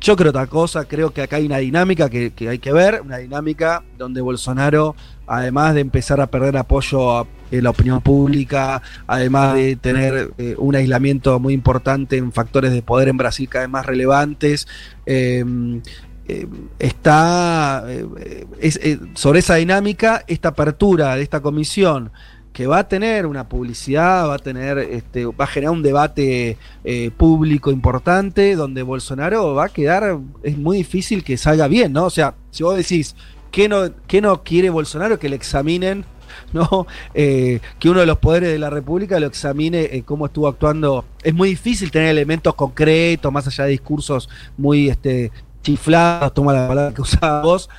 Yo 0.00 0.16
creo 0.16 0.30
otra 0.30 0.46
cosa, 0.46 0.84
creo 0.84 1.12
que 1.12 1.22
acá 1.22 1.36
hay 1.36 1.46
una 1.46 1.58
dinámica 1.58 2.08
que, 2.08 2.30
que 2.30 2.48
hay 2.48 2.58
que 2.58 2.72
ver, 2.72 3.02
una 3.02 3.18
dinámica 3.18 3.82
donde 3.96 4.20
Bolsonaro 4.20 4.94
además 5.28 5.74
de 5.74 5.80
empezar 5.80 6.20
a 6.20 6.26
perder 6.26 6.56
apoyo 6.56 7.26
en 7.50 7.64
la 7.64 7.70
opinión 7.70 8.00
pública, 8.00 8.82
además 9.06 9.54
de 9.54 9.76
tener 9.76 10.32
eh, 10.38 10.54
un 10.58 10.74
aislamiento 10.74 11.38
muy 11.38 11.54
importante 11.54 12.16
en 12.16 12.32
factores 12.32 12.72
de 12.72 12.82
poder 12.82 13.08
en 13.08 13.16
Brasil 13.16 13.48
cada 13.48 13.66
vez 13.66 13.70
más 13.70 13.86
relevantes, 13.86 14.66
em, 15.06 15.80
em, 16.26 16.50
está 16.78 17.84
eh, 17.88 18.98
sobre 19.14 19.38
esa 19.38 19.56
dinámica, 19.56 20.24
esta 20.26 20.48
apertura 20.50 21.16
de 21.16 21.22
esta 21.22 21.40
comisión 21.40 22.10
que 22.58 22.66
va 22.66 22.80
a 22.80 22.88
tener 22.88 23.24
una 23.24 23.48
publicidad, 23.48 24.28
va 24.28 24.34
a 24.34 24.38
tener, 24.40 24.78
este, 24.78 25.26
va 25.26 25.44
a 25.44 25.46
generar 25.46 25.72
un 25.72 25.80
debate 25.80 26.58
eh, 26.82 27.12
público 27.16 27.70
importante, 27.70 28.56
donde 28.56 28.82
Bolsonaro 28.82 29.54
va 29.54 29.66
a 29.66 29.68
quedar, 29.68 30.18
es 30.42 30.58
muy 30.58 30.78
difícil 30.78 31.22
que 31.22 31.36
salga 31.36 31.68
bien, 31.68 31.92
¿no? 31.92 32.06
O 32.06 32.10
sea, 32.10 32.34
si 32.50 32.64
vos 32.64 32.76
decís, 32.76 33.14
¿Qué 33.52 33.68
no, 33.68 33.84
no 34.22 34.42
quiere 34.42 34.70
Bolsonaro? 34.70 35.20
Que 35.20 35.28
le 35.28 35.36
examinen, 35.36 36.04
¿no? 36.52 36.88
Eh, 37.14 37.60
que 37.78 37.90
uno 37.90 38.00
de 38.00 38.06
los 38.06 38.18
poderes 38.18 38.50
de 38.50 38.58
la 38.58 38.70
República 38.70 39.20
lo 39.20 39.28
examine 39.28 39.82
eh, 39.84 40.02
cómo 40.04 40.26
estuvo 40.26 40.48
actuando. 40.48 41.04
Es 41.22 41.32
muy 41.32 41.50
difícil 41.50 41.92
tener 41.92 42.08
elementos 42.08 42.56
concretos, 42.56 43.32
más 43.32 43.46
allá 43.46 43.66
de 43.66 43.70
discursos 43.70 44.28
muy 44.56 44.88
este, 44.88 45.30
chiflados, 45.62 46.34
toma 46.34 46.52
la 46.52 46.66
palabra 46.66 46.92
que 46.92 47.02
usaba 47.02 47.40
vos, 47.42 47.70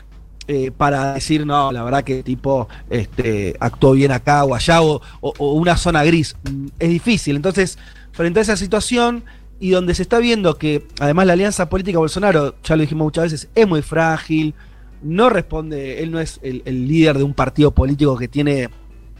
eh, 0.51 0.71
para 0.75 1.13
decir, 1.13 1.45
no, 1.45 1.71
la 1.71 1.83
verdad 1.83 2.03
que 2.03 2.23
tipo 2.23 2.67
este, 2.89 3.55
actuó 3.59 3.91
bien 3.91 4.11
acá 4.11 4.43
o 4.45 4.55
allá, 4.55 4.81
o, 4.81 4.99
una 5.37 5.77
zona 5.77 6.03
gris. 6.03 6.35
Mm, 6.41 6.65
es 6.79 6.89
difícil. 6.89 7.35
Entonces, 7.35 7.77
frente 8.13 8.39
a 8.39 8.41
esa 8.41 8.57
situación, 8.57 9.23
y 9.59 9.69
donde 9.69 9.93
se 9.93 10.01
está 10.01 10.17
viendo 10.17 10.57
que 10.57 10.87
además 10.99 11.27
la 11.27 11.33
alianza 11.33 11.69
política 11.69 11.99
Bolsonaro, 11.99 12.55
ya 12.63 12.75
lo 12.75 12.81
dijimos 12.81 13.05
muchas 13.05 13.25
veces, 13.25 13.49
es 13.53 13.67
muy 13.67 13.83
frágil, 13.83 14.55
no 15.03 15.29
responde, 15.29 16.01
él 16.01 16.09
no 16.09 16.19
es 16.19 16.39
el, 16.41 16.63
líder 16.65 17.19
de 17.19 17.25
un 17.25 17.35
partido 17.35 17.69
político 17.69 18.17
que 18.17 18.27
tiene 18.27 18.71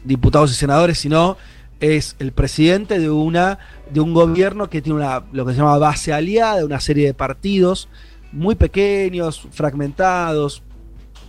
diputados 0.02 0.50
y 0.50 0.54
senadores, 0.56 0.98
sino 0.98 1.36
es 1.78 2.16
el 2.18 2.32
presidente 2.32 2.98
de 2.98 3.08
una 3.08 3.60
de 3.92 4.00
un 4.00 4.14
gobierno 4.14 4.68
que 4.68 4.82
tiene 4.82 4.98
una 4.98 5.22
lo 5.30 5.46
que 5.46 5.52
se 5.52 5.58
llama 5.58 5.78
base 5.78 6.12
aliada, 6.12 6.64
una 6.64 6.80
serie 6.80 7.06
de 7.06 7.14
partidos 7.14 7.88
muy 8.32 8.56
pequeños, 8.56 9.46
fragmentados, 9.52 10.64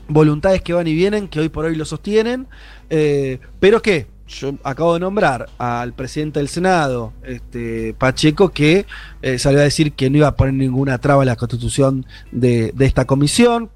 voluntades 0.07 0.61
que 0.61 0.73
van 0.73 0.87
y 0.87 0.93
vienen, 0.93 1.27
que 1.27 1.39
hoy 1.39 1.49
por 1.49 1.65
hoy 1.65 1.75
lo 1.75 1.85
sostienen, 1.85 2.47
eh, 2.89 3.39
pero 3.59 3.81
que 3.81 4.07
yo 4.27 4.53
acabo 4.63 4.93
de 4.93 5.01
nombrar 5.01 5.49
al 5.57 5.93
presidente 5.93 6.39
del 6.39 6.47
Senado, 6.47 7.13
este, 7.23 7.93
Pacheco, 7.97 8.49
que 8.49 8.85
eh, 9.21 9.39
salió 9.39 9.59
a 9.59 9.63
decir 9.63 9.93
que 9.93 10.09
no 10.09 10.17
iba 10.17 10.27
a 10.27 10.35
poner 10.35 10.53
ninguna 10.53 10.97
traba 10.99 11.23
a 11.23 11.25
la 11.25 11.35
constitución 11.35 12.05
de, 12.31 12.71
de 12.73 12.85
esta 12.85 13.05
comisión, 13.05 13.69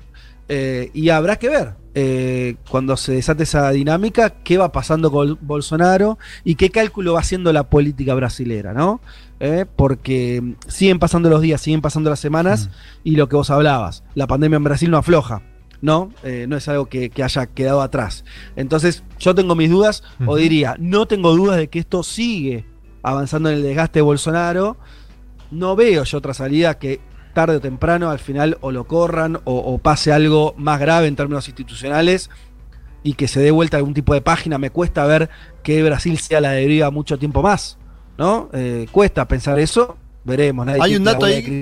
eh, 0.48 0.91
y 0.94 1.10
habrá 1.10 1.38
que 1.38 1.50
ver 1.50 1.74
eh, 1.96 2.58
cuando 2.70 2.98
se 2.98 3.13
desate 3.13 3.44
esa 3.44 3.72
dinámica 3.72 4.29
qué 4.29 4.60
va 4.60 4.72
pasando 4.72 5.10
con 5.10 5.39
Bolsonaro 5.41 6.20
y 6.44 6.53
qué 6.53 6.70
cálculo 6.70 7.13
va 7.13 7.22
haciendo 7.22 7.51
la 7.51 7.63
política 7.63 8.13
brasilera, 8.13 8.74
¿no? 8.74 9.01
Eh, 9.39 9.65
porque 9.75 10.55
siguen 10.67 11.00
pasando 11.00 11.29
los 11.29 11.41
días, 11.41 11.62
siguen 11.62 11.82
pasando 11.82 12.12
las 12.12 12.20
semanas 12.20 12.70
y 13.03 13.15
lo 13.15 13.27
que 13.27 13.36
vos 13.36 13.50
hablabas, 13.50 14.03
la 14.13 14.27
pandemia 14.27 14.58
en 14.58 14.63
Brasil 14.63 14.91
no 14.91 14.98
afloja. 14.98 15.41
¿No? 15.86 16.12
no 16.48 16.58
es 16.58 16.68
algo 16.68 16.88
que, 16.88 17.12
haya 17.24 17.46
quedado 17.46 17.82
atrás. 17.82 18.25
Entonces, 18.56 19.04
yo 19.20 19.36
tengo 19.36 19.56
mis 19.56 19.70
dudas, 19.70 20.04
o 20.25 20.36
diría, 20.36 20.75
no 20.80 21.06
tengo 21.08 21.36
dudas 21.36 21.58
de 21.58 21.70
que 21.70 21.80
esto 21.80 22.04
sigue 22.04 22.65
avanzando 23.04 23.50
en 23.50 23.58
el 23.58 23.63
desgaste 23.63 24.00
de 24.00 24.04
Bolsonaro. 24.04 24.77
No 25.51 25.75
veo 25.75 26.04
yo 26.04 26.18
otra 26.18 26.34
salida 26.34 26.80
que 26.80 27.00
tarde 27.34 27.58
o 27.58 27.62
temprano 27.62 28.10
al 28.10 28.18
final 28.18 28.58
o 28.62 28.72
lo 28.72 28.86
corran 28.86 29.39
o, 29.44 29.77
pase 29.77 30.12
algo 30.12 30.56
más 30.58 30.80
grave 30.80 31.08
en 31.08 31.15
términos 31.15 31.48
institucionales 31.48 32.32
y 33.04 33.13
que 33.13 33.27
se 33.27 33.39
dé 33.39 33.51
vuelta 33.51 33.77
algún 33.77 33.94
tipo 33.94 34.15
de 34.15 34.22
página. 34.22 34.58
Me 34.58 34.72
cuesta 34.72 35.06
ver 35.06 35.30
que 35.62 35.84
Brasil 35.84 36.18
sea 36.18 36.42
la 36.42 36.51
deriva 36.51 36.89
mucho 36.89 37.20
tiempo 37.20 37.44
más, 37.44 37.77
¿no? 38.18 38.50
Eh, 38.54 38.88
cuesta 38.92 39.27
pensar 39.27 39.60
eso, 39.60 39.98
veremos. 40.24 40.68
hay 40.68 40.96
un 40.96 41.04
dato 41.04 41.27
ahí, 41.27 41.62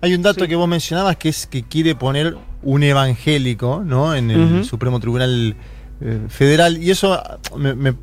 Hay 0.00 0.14
un 0.14 0.22
dato 0.22 0.46
que 0.46 0.56
vos 0.56 0.68
mencionabas 0.68 1.16
que 1.16 1.28
es 1.28 1.46
que 1.46 1.62
quiere 1.62 1.94
poner 1.94 2.36
un 2.62 2.82
evangélico, 2.82 3.82
¿no? 3.84 4.14
En 4.14 4.30
el 4.30 4.64
Supremo 4.64 5.00
Tribunal 5.00 5.56
eh, 5.98 6.20
federal. 6.28 6.82
Y 6.82 6.90
eso 6.90 7.18
me, 7.56 7.94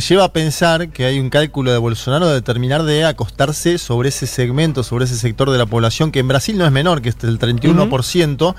lleva 0.00 0.24
a 0.24 0.32
pensar 0.32 0.90
que 0.90 1.04
hay 1.04 1.18
un 1.18 1.30
cálculo 1.30 1.72
de 1.72 1.78
Bolsonaro 1.78 2.28
de 2.28 2.42
terminar 2.42 2.84
de 2.84 3.04
acostarse 3.04 3.78
sobre 3.78 4.10
ese 4.10 4.28
segmento, 4.28 4.84
sobre 4.84 5.06
ese 5.06 5.16
sector 5.16 5.50
de 5.50 5.58
la 5.58 5.66
población, 5.66 6.12
que 6.12 6.20
en 6.20 6.28
Brasil 6.28 6.56
no 6.56 6.64
es 6.64 6.70
menor, 6.70 7.02
que 7.02 7.08
es 7.08 7.16
el 7.22 7.40
31%, 7.40 8.54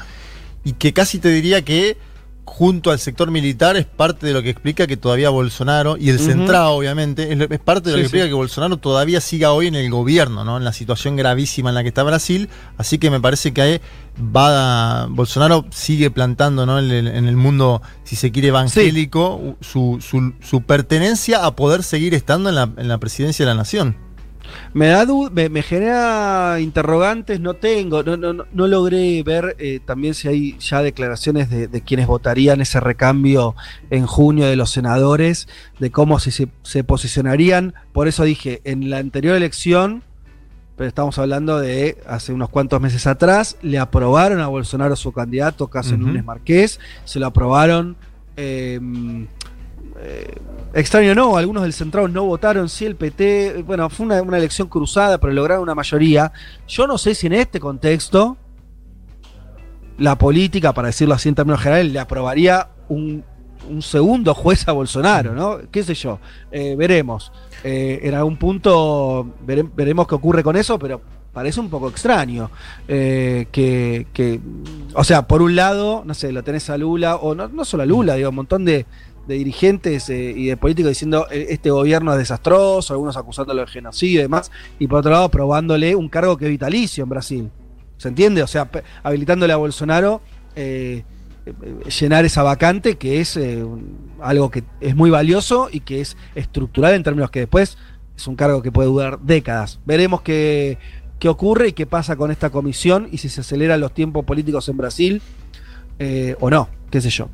y 0.65 0.73
que 0.73 0.91
casi 0.91 1.19
te 1.19 1.29
diría 1.29 1.61
que 1.61 1.95
junto 2.45 2.91
al 2.91 2.99
sector 2.99 3.31
militar 3.31 3.77
es 3.77 3.85
parte 3.85 4.27
de 4.27 4.33
lo 4.33 4.41
que 4.41 4.49
explica 4.49 4.87
que 4.87 4.97
todavía 4.97 5.29
Bolsonaro, 5.29 5.97
y 5.97 6.09
el 6.09 6.19
centrado 6.19 6.71
obviamente, 6.71 7.31
es, 7.31 7.59
parte 7.59 7.89
de 7.89 7.91
lo 7.91 7.97
que 7.97 8.03
explica 8.03 8.27
que 8.27 8.33
Bolsonaro 8.33 8.77
todavía 8.77 9.21
siga 9.21 9.51
hoy 9.51 9.67
en 9.67 9.75
el 9.75 9.89
gobierno, 9.89 10.43
¿no? 10.43 10.57
en 10.57 10.63
la 10.63 10.73
situación 10.73 11.15
gravísima 11.15 11.69
en 11.69 11.75
la 11.75 11.83
que 11.83 11.89
está 11.89 12.03
Brasil, 12.03 12.49
así 12.77 12.97
que 12.97 13.09
me 13.09 13.19
parece 13.19 13.53
que 13.53 13.61
hay, 13.61 13.81
va 14.19 15.05
Bolsonaro 15.07 15.65
sigue 15.71 16.11
plantando 16.11 16.65
¿no? 16.65 16.79
en, 16.79 16.91
el, 16.91 17.35
mundo, 17.35 17.81
si 18.03 18.15
se 18.15 18.31
quiere, 18.31 18.49
evangélico, 18.49 19.55
su, 19.61 19.99
su, 20.01 20.33
su, 20.41 20.61
pertenencia 20.63 21.45
a 21.45 21.55
poder 21.55 21.83
seguir 21.83 22.13
estando 22.13 22.49
en 22.49 22.55
la, 22.55 22.69
en 22.77 22.87
la 22.87 22.97
presidencia 22.97 23.45
de 23.45 23.51
la 23.51 23.55
nación. 23.55 23.95
Me 24.73 24.87
da 24.87 25.05
me, 25.31 25.61
genera 25.61 26.59
interrogantes, 26.59 27.39
no 27.39 27.55
tengo, 27.55 28.03
no, 28.03 28.17
no, 28.17 28.45
no 28.51 28.67
logré 28.67 29.21
ver 29.23 29.55
eh, 29.59 29.79
también 29.83 30.13
si 30.13 30.27
hay 30.27 30.57
ya 30.59 30.81
declaraciones 30.81 31.49
de, 31.49 31.81
quienes 31.81 32.07
votarían 32.07 32.61
ese 32.61 32.79
recambio 32.79 33.55
en 33.89 34.05
junio 34.05 34.45
de 34.45 34.55
los 34.55 34.71
senadores, 34.71 35.47
de 35.79 35.91
cómo 35.91 36.19
se, 36.19 36.47
se, 36.61 36.83
posicionarían. 36.83 37.73
Por 37.91 38.07
eso 38.07 38.23
dije, 38.23 38.61
en 38.63 38.89
la 38.89 38.97
anterior 38.97 39.35
elección, 39.35 40.03
pero 40.77 40.87
estamos 40.87 41.17
hablando 41.17 41.59
de 41.59 41.97
hace 42.07 42.33
unos 42.33 42.49
cuantos 42.49 42.79
meses 42.81 43.07
atrás, 43.07 43.57
le 43.61 43.79
aprobaron 43.79 44.39
a 44.39 44.47
Bolsonaro 44.47 44.95
su 44.95 45.11
candidato, 45.11 45.67
Caso 45.67 45.97
Núñez 45.97 46.23
Marqués, 46.23 46.79
se 47.05 47.19
lo 47.19 47.27
aprobaron. 47.27 47.97
Eh, 48.37 48.79
eh, 50.01 50.35
extraño 50.73 51.13
no, 51.15 51.37
algunos 51.37 51.63
del 51.63 51.73
centrado 51.73 52.07
no 52.07 52.23
votaron, 52.23 52.69
sí 52.69 52.85
el 52.85 52.95
PT, 52.95 53.63
bueno, 53.65 53.89
fue 53.89 54.05
una, 54.05 54.19
elección 54.37 54.67
cruzada, 54.67 55.17
pero 55.19 55.33
lograron 55.33 55.63
una 55.63 55.75
mayoría. 55.75 56.31
Yo 56.67 56.87
no 56.87 56.97
sé 56.97 57.13
si 57.15 57.27
en 57.27 57.33
este 57.33 57.59
contexto 57.59 58.37
la 59.97 60.17
política, 60.17 60.73
para 60.73 60.87
decirlo 60.87 61.13
así 61.13 61.29
en 61.29 61.35
términos 61.35 61.61
generales, 61.61 61.91
le 61.91 61.99
aprobaría 61.99 62.69
un, 62.89 63.23
un 63.69 63.81
segundo 63.81 64.33
juez 64.33 64.67
a 64.67 64.71
Bolsonaro, 64.71 65.33
¿no? 65.33 65.59
¿Qué 65.69 65.83
sé 65.83 65.93
yo? 65.93 66.19
Eh, 66.51 66.75
veremos. 66.75 67.31
Eh, 67.63 67.99
en 68.03 68.15
algún 68.15 68.37
punto 68.37 69.27
vere- 69.45 69.69
veremos 69.75 70.07
qué 70.07 70.15
ocurre 70.15 70.41
con 70.43 70.55
eso, 70.55 70.79
pero 70.79 71.01
parece 71.31 71.59
un 71.59 71.69
poco 71.69 71.89
extraño. 71.89 72.49
eh, 72.87 73.47
que, 73.51 74.07
que, 74.13 74.39
o 74.95 75.03
sea, 75.03 75.27
por 75.27 75.41
un 75.43 75.55
lado, 75.55 76.01
no 76.05 76.13
sé, 76.15 76.31
lo 76.31 76.43
tenés 76.43 76.69
a 76.71 76.77
Lula, 76.77 77.17
o 77.17 77.35
no, 77.35 77.47
no 77.49 77.63
solo 77.63 77.83
a 77.83 77.85
Lula, 77.85 78.15
digo, 78.15 78.29
un 78.29 78.35
montón 78.35 78.65
de, 78.65 78.87
de 79.27 79.35
dirigentes 79.35 80.09
eh, 80.09 80.33
y 80.35 80.47
de 80.47 80.57
políticos 80.57 80.89
diciendo 80.89 81.27
eh, 81.31 81.47
este 81.49 81.69
gobierno 81.69 82.11
es 82.13 82.17
desastroso, 82.17 82.93
algunos 82.93 83.17
acusándolo 83.17 83.61
de 83.61 83.67
genocidio 83.67 84.19
y 84.19 84.23
demás, 84.23 84.51
y 84.79 84.87
por 84.87 84.99
otro 84.99 85.11
lado 85.11 85.25
aprobándole 85.25 85.95
un 85.95 86.09
cargo 86.09 86.37
que 86.37 86.45
es 86.45 86.51
vitalicio 86.51 87.03
en 87.03 87.09
Brasil. 87.09 87.51
¿Se 87.97 88.07
entiende? 88.07 88.41
O 88.41 88.47
sea, 88.47 88.69
habilitándole 89.03 89.53
a 89.53 89.57
Bolsonaro 89.57 90.21
eh, 90.55 91.03
llenar 91.99 92.25
esa 92.25 92.43
vacante 92.43 92.97
que 92.97 93.19
es 93.19 93.39
algo 94.19 94.51
que 94.51 94.63
es 94.79 94.95
muy 94.95 95.09
valioso 95.09 95.69
y 95.71 95.79
que 95.79 96.01
es 96.01 96.17
estructural 96.35 96.93
en 96.93 97.03
términos 97.03 97.31
que 97.31 97.39
después 97.41 97.77
es 98.15 98.27
un 98.27 98.35
cargo 98.35 98.61
que 98.61 98.71
puede 98.71 98.89
durar 98.89 99.19
décadas. 99.19 99.79
Veremos 99.85 100.21
qué, 100.21 100.77
qué 101.19 101.29
ocurre 101.29 101.69
y 101.69 101.73
qué 101.73 101.85
pasa 101.85 102.15
con 102.15 102.31
esta 102.31 102.49
comisión 102.49 103.07
y 103.11 103.19
si 103.19 103.29
se 103.29 103.41
aceleran 103.41 103.79
los 103.79 103.93
tiempos 103.93 104.25
políticos 104.25 104.67
en 104.69 104.77
Brasil 104.77 105.21
o 106.39 106.49
no, 106.49 106.69
qué 106.89 107.01
sé 107.01 107.11
yo. 107.11 107.29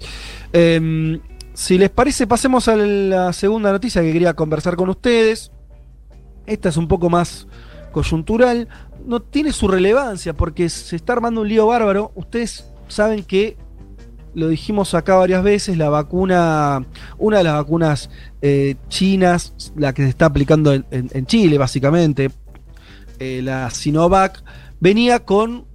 Si 1.57 1.75
les 1.79 1.89
parece, 1.89 2.27
pasemos 2.27 2.67
a 2.67 2.75
la 2.75 3.33
segunda 3.33 3.71
noticia 3.71 4.03
que 4.03 4.13
quería 4.13 4.35
conversar 4.35 4.75
con 4.75 4.89
ustedes. 4.89 5.51
Esta 6.45 6.69
es 6.69 6.77
un 6.77 6.87
poco 6.87 7.09
más 7.09 7.47
coyuntural. 7.91 8.67
No 9.03 9.23
tiene 9.23 9.51
su 9.51 9.67
relevancia 9.67 10.33
porque 10.33 10.69
se 10.69 10.95
está 10.95 11.13
armando 11.13 11.41
un 11.41 11.47
lío 11.47 11.65
bárbaro. 11.65 12.11
Ustedes 12.13 12.71
saben 12.87 13.23
que 13.23 13.57
lo 14.35 14.49
dijimos 14.49 14.93
acá 14.93 15.15
varias 15.15 15.41
veces, 15.41 15.79
la 15.79 15.89
vacuna, 15.89 16.85
una 17.17 17.39
de 17.39 17.43
las 17.45 17.55
vacunas 17.55 18.11
eh, 18.43 18.75
chinas, 18.87 19.71
la 19.75 19.95
que 19.95 20.03
se 20.03 20.09
está 20.09 20.27
aplicando 20.27 20.75
en 20.75 21.25
Chile 21.25 21.57
básicamente, 21.57 22.29
eh, 23.17 23.41
la 23.41 23.71
Sinovac, 23.71 24.43
venía 24.79 25.25
con 25.25 25.65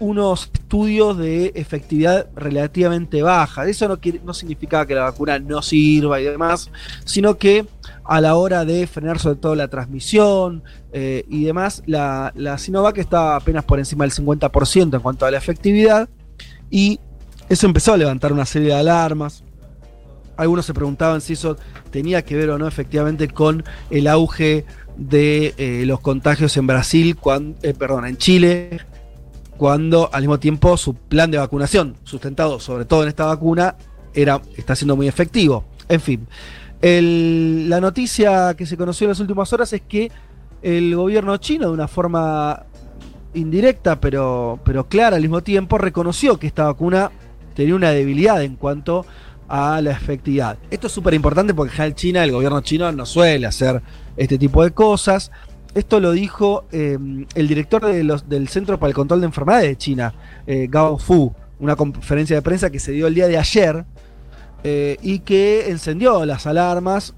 unos 0.00 0.50
estudios 0.52 1.16
de 1.18 1.52
efectividad 1.54 2.26
relativamente 2.34 3.22
baja. 3.22 3.66
Eso 3.68 3.86
no, 4.24 4.34
significaba 4.34 4.86
que 4.86 4.94
la 4.94 5.02
vacuna 5.02 5.38
no 5.38 5.62
sirva 5.62 6.20
y 6.20 6.24
demás, 6.24 6.70
sino 7.04 7.36
que 7.36 7.66
a 8.04 8.20
la 8.20 8.34
hora 8.34 8.64
de 8.64 8.86
frenar 8.86 9.18
sobre 9.18 9.36
todo 9.36 9.54
la 9.54 9.68
transmisión 9.68 10.64
eh, 10.92 11.24
y 11.28 11.44
demás, 11.44 11.82
la, 11.86 12.32
la 12.34 12.58
Sinovac 12.58 12.98
estaba 12.98 13.36
apenas 13.36 13.64
por 13.64 13.78
encima 13.78 14.04
del 14.04 14.12
50% 14.12 14.94
en 14.94 15.00
cuanto 15.00 15.26
a 15.26 15.30
la 15.30 15.38
efectividad 15.38 16.08
y 16.70 16.98
eso 17.48 17.66
empezó 17.66 17.92
a 17.92 17.96
levantar 17.96 18.32
una 18.32 18.46
serie 18.46 18.68
de 18.68 18.74
alarmas. 18.74 19.44
Algunos 20.36 20.64
se 20.64 20.72
preguntaban 20.72 21.20
si 21.20 21.34
eso 21.34 21.56
tenía 21.90 22.22
que 22.22 22.34
ver 22.36 22.48
o 22.50 22.58
no 22.58 22.66
efectivamente 22.66 23.28
con 23.28 23.62
el 23.90 24.06
auge 24.06 24.64
de 24.96 25.54
eh, 25.58 25.84
los 25.86 26.00
contagios 26.00 26.56
en 26.56 26.66
Brasil, 26.66 27.16
cuan- 27.16 27.56
eh, 27.62 27.74
perdón, 27.74 28.06
en 28.06 28.16
Chile, 28.16 28.80
cuando 29.60 30.08
al 30.10 30.22
mismo 30.22 30.40
tiempo 30.40 30.74
su 30.78 30.94
plan 30.94 31.30
de 31.30 31.36
vacunación, 31.36 31.94
sustentado 32.04 32.58
sobre 32.60 32.86
todo 32.86 33.02
en 33.02 33.10
esta 33.10 33.26
vacuna, 33.26 33.76
era, 34.14 34.40
está 34.56 34.74
siendo 34.74 34.96
muy 34.96 35.06
efectivo. 35.06 35.66
En 35.86 36.00
fin, 36.00 36.26
la 36.80 37.78
noticia 37.78 38.54
que 38.54 38.64
se 38.64 38.78
conoció 38.78 39.04
en 39.04 39.10
las 39.10 39.20
últimas 39.20 39.52
horas 39.52 39.70
es 39.74 39.82
que 39.82 40.10
el 40.62 40.96
gobierno 40.96 41.36
chino, 41.36 41.66
de 41.66 41.72
una 41.74 41.88
forma 41.88 42.64
indirecta 43.34 44.00
pero, 44.00 44.58
pero 44.64 44.88
clara 44.88 45.16
al 45.16 45.22
mismo 45.22 45.42
tiempo, 45.42 45.76
reconoció 45.76 46.38
que 46.38 46.46
esta 46.46 46.64
vacuna 46.64 47.10
tenía 47.54 47.74
una 47.74 47.90
debilidad 47.90 48.42
en 48.42 48.56
cuanto 48.56 49.04
a 49.46 49.82
la 49.82 49.90
efectividad. 49.90 50.56
Esto 50.70 50.86
es 50.86 50.92
súper 50.94 51.12
importante 51.12 51.52
porque 51.52 51.82
en 51.82 51.94
China, 51.94 52.24
el 52.24 52.32
gobierno 52.32 52.62
chino 52.62 52.90
no 52.92 53.04
suele 53.04 53.46
hacer 53.46 53.82
este 54.16 54.38
tipo 54.38 54.64
de 54.64 54.70
cosas. 54.70 55.30
Esto 55.74 56.00
lo 56.00 56.12
dijo 56.12 56.64
eh, 56.72 56.98
el 57.34 57.48
director 57.48 57.84
del 57.84 58.48
Centro 58.48 58.78
para 58.78 58.88
el 58.88 58.94
Control 58.94 59.20
de 59.20 59.26
Enfermedades 59.26 59.68
de 59.68 59.76
China, 59.76 60.14
eh, 60.46 60.66
Gao 60.68 60.98
Fu, 60.98 61.32
una 61.60 61.76
conferencia 61.76 62.36
de 62.36 62.42
prensa 62.42 62.70
que 62.70 62.80
se 62.80 62.92
dio 62.92 63.06
el 63.06 63.14
día 63.14 63.28
de 63.28 63.38
ayer 63.38 63.84
eh, 64.64 64.96
y 65.02 65.20
que 65.20 65.70
encendió 65.70 66.24
las 66.26 66.46
alarmas 66.46 67.14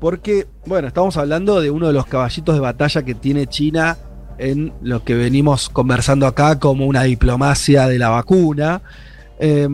porque, 0.00 0.46
bueno, 0.66 0.88
estamos 0.88 1.16
hablando 1.16 1.60
de 1.60 1.70
uno 1.70 1.86
de 1.86 1.92
los 1.92 2.06
caballitos 2.06 2.54
de 2.54 2.60
batalla 2.60 3.02
que 3.02 3.14
tiene 3.14 3.46
China 3.46 3.96
en 4.38 4.72
lo 4.82 5.02
que 5.04 5.14
venimos 5.14 5.68
conversando 5.68 6.26
acá 6.26 6.58
como 6.58 6.86
una 6.86 7.04
diplomacia 7.04 7.88
de 7.88 7.98
la 7.98 8.10
vacuna. 8.10 8.82
Eh, 9.38 9.68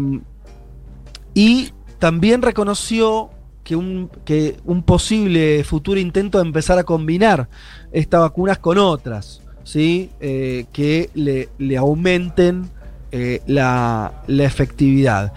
y 1.34 1.72
también 1.98 2.42
reconoció 2.42 3.30
que 3.70 3.76
un, 3.76 4.10
que 4.24 4.56
un 4.64 4.82
posible 4.82 5.62
futuro 5.62 6.00
intento 6.00 6.38
de 6.38 6.44
empezar 6.44 6.76
a 6.80 6.82
combinar 6.82 7.48
estas 7.92 8.20
vacunas 8.20 8.58
con 8.58 8.78
otras, 8.78 9.42
¿sí? 9.62 10.10
Eh, 10.18 10.64
que 10.72 11.08
le, 11.14 11.76
aumenten 11.76 12.68
eh, 13.12 13.40
la, 13.46 14.24
la 14.26 14.42
efectividad. 14.42 15.32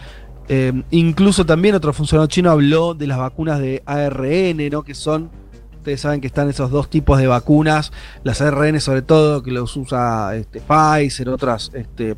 Eh, 0.50 0.74
incluso 0.90 1.46
también 1.46 1.76
otro 1.76 1.94
funcionario 1.94 2.28
chino 2.28 2.50
habló 2.50 2.96
de 2.96 3.06
las 3.06 3.20
vacunas 3.20 3.60
de 3.60 3.84
ARN, 3.86 4.68
¿no? 4.72 4.82
que 4.82 4.96
son, 4.96 5.30
ustedes 5.78 6.02
saben 6.02 6.20
que 6.20 6.26
están 6.26 6.50
esos 6.50 6.72
dos 6.72 6.90
tipos 6.90 7.20
de 7.20 7.28
vacunas, 7.28 7.92
las 8.24 8.42
ARN 8.42 8.82
sobre 8.82 9.04
todo, 9.04 9.44
que 9.44 9.52
los 9.52 9.78
usa 9.78 10.36
este, 10.36 10.60
Pfizer, 10.60 11.30
otras, 11.30 11.70
este, 11.76 12.16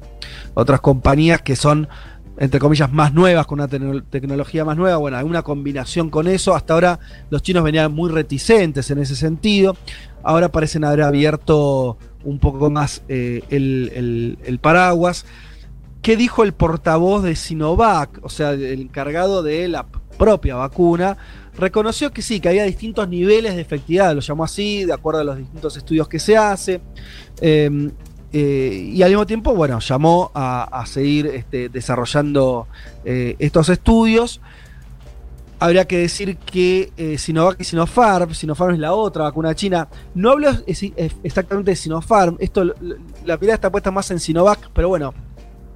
otras 0.54 0.80
compañías 0.80 1.41
que 1.41 1.58
son 1.58 1.89
entre 2.38 2.60
comillas, 2.60 2.91
más 2.91 3.13
nuevas, 3.13 3.45
con 3.45 3.60
una 3.60 3.69
tecno- 3.69 4.04
tecnología 4.10 4.65
más 4.65 4.78
nueva, 4.78 4.98
bueno, 4.98 5.17
alguna 5.17 5.41
combinación 5.41 6.10
con 6.10 6.28
eso. 6.28 6.56
Hasta 6.56 6.74
ahora 6.74 7.00
los 7.30 7.41
chinos 7.41 7.63
venían 7.63 7.93
muy 7.93 8.10
reticentes 8.10 8.91
en 8.91 9.00
ese 9.00 9.15
sentido. 9.15 9.78
Ahora 10.24 10.50
parecen 10.50 10.84
haber 10.84 11.02
abierto 11.04 11.98
un 12.24 12.39
poco 12.39 12.69
más 12.69 13.04
eh, 13.08 13.41
el 13.50 14.60
paraguas. 14.62 15.26
¿Qué 16.02 16.15
dijo 16.17 16.43
el 16.43 16.54
portavoz 16.54 17.24
de 17.24 17.36
Sinovac? 17.36 18.19
O 18.21 18.30
sea, 18.30 18.52
el 18.52 18.82
encargado 18.82 19.41
de 19.41 19.67
la 19.67 19.88
propia 20.17 20.56
vacuna. 20.56 21.17
Reconoció 21.58 22.12
que 22.12 22.21
sí, 22.21 22.39
que 22.39 22.50
había 22.50 22.63
distintos 22.63 23.08
niveles 23.08 23.56
de 23.56 23.62
efectividad, 23.62 24.13
lo 24.13 24.19
llamó 24.21 24.43
así, 24.43 24.84
de 24.84 24.93
acuerdo 24.93 25.21
a 25.21 25.24
los 25.24 25.38
distintos 25.38 25.78
estudios 25.78 26.08
que 26.08 26.19
se 26.19 26.36
hace. 26.38 26.82
Eh, 27.41 27.89
eh, 28.33 28.91
y 28.93 29.01
al 29.01 29.09
mismo 29.09 29.25
tiempo, 29.25 29.55
bueno, 29.55 29.79
llamó 29.79 30.31
a, 30.33 30.63
a 30.63 30.85
seguir 30.85 31.27
este, 31.27 31.69
desarrollando 31.69 32.67
eh, 33.03 33.35
estos 33.39 33.69
estudios. 33.69 34.41
Habría 35.57 35.85
que 35.85 35.99
decir 35.99 36.35
que 36.38 36.91
eh, 36.97 37.17
Sinovac 37.17 37.61
y 37.61 37.63
Sinopharm, 37.63 38.33
Sinopharm 38.33 38.73
es 38.73 38.79
la 38.79 38.93
otra 38.93 39.23
vacuna 39.23 39.55
china. 39.55 39.88
No 40.13 40.31
hablo 40.31 40.49
exactamente 40.67 41.71
de 41.71 41.75
Sinopharm, 41.75 42.35
esto, 42.39 42.65
la 43.23 43.38
mirada 43.38 43.55
está 43.55 43.71
puesta 43.71 43.89
más 43.89 44.11
en 44.11 44.19
Sinovac, 44.19 44.69
pero 44.73 44.89
bueno, 44.89 45.13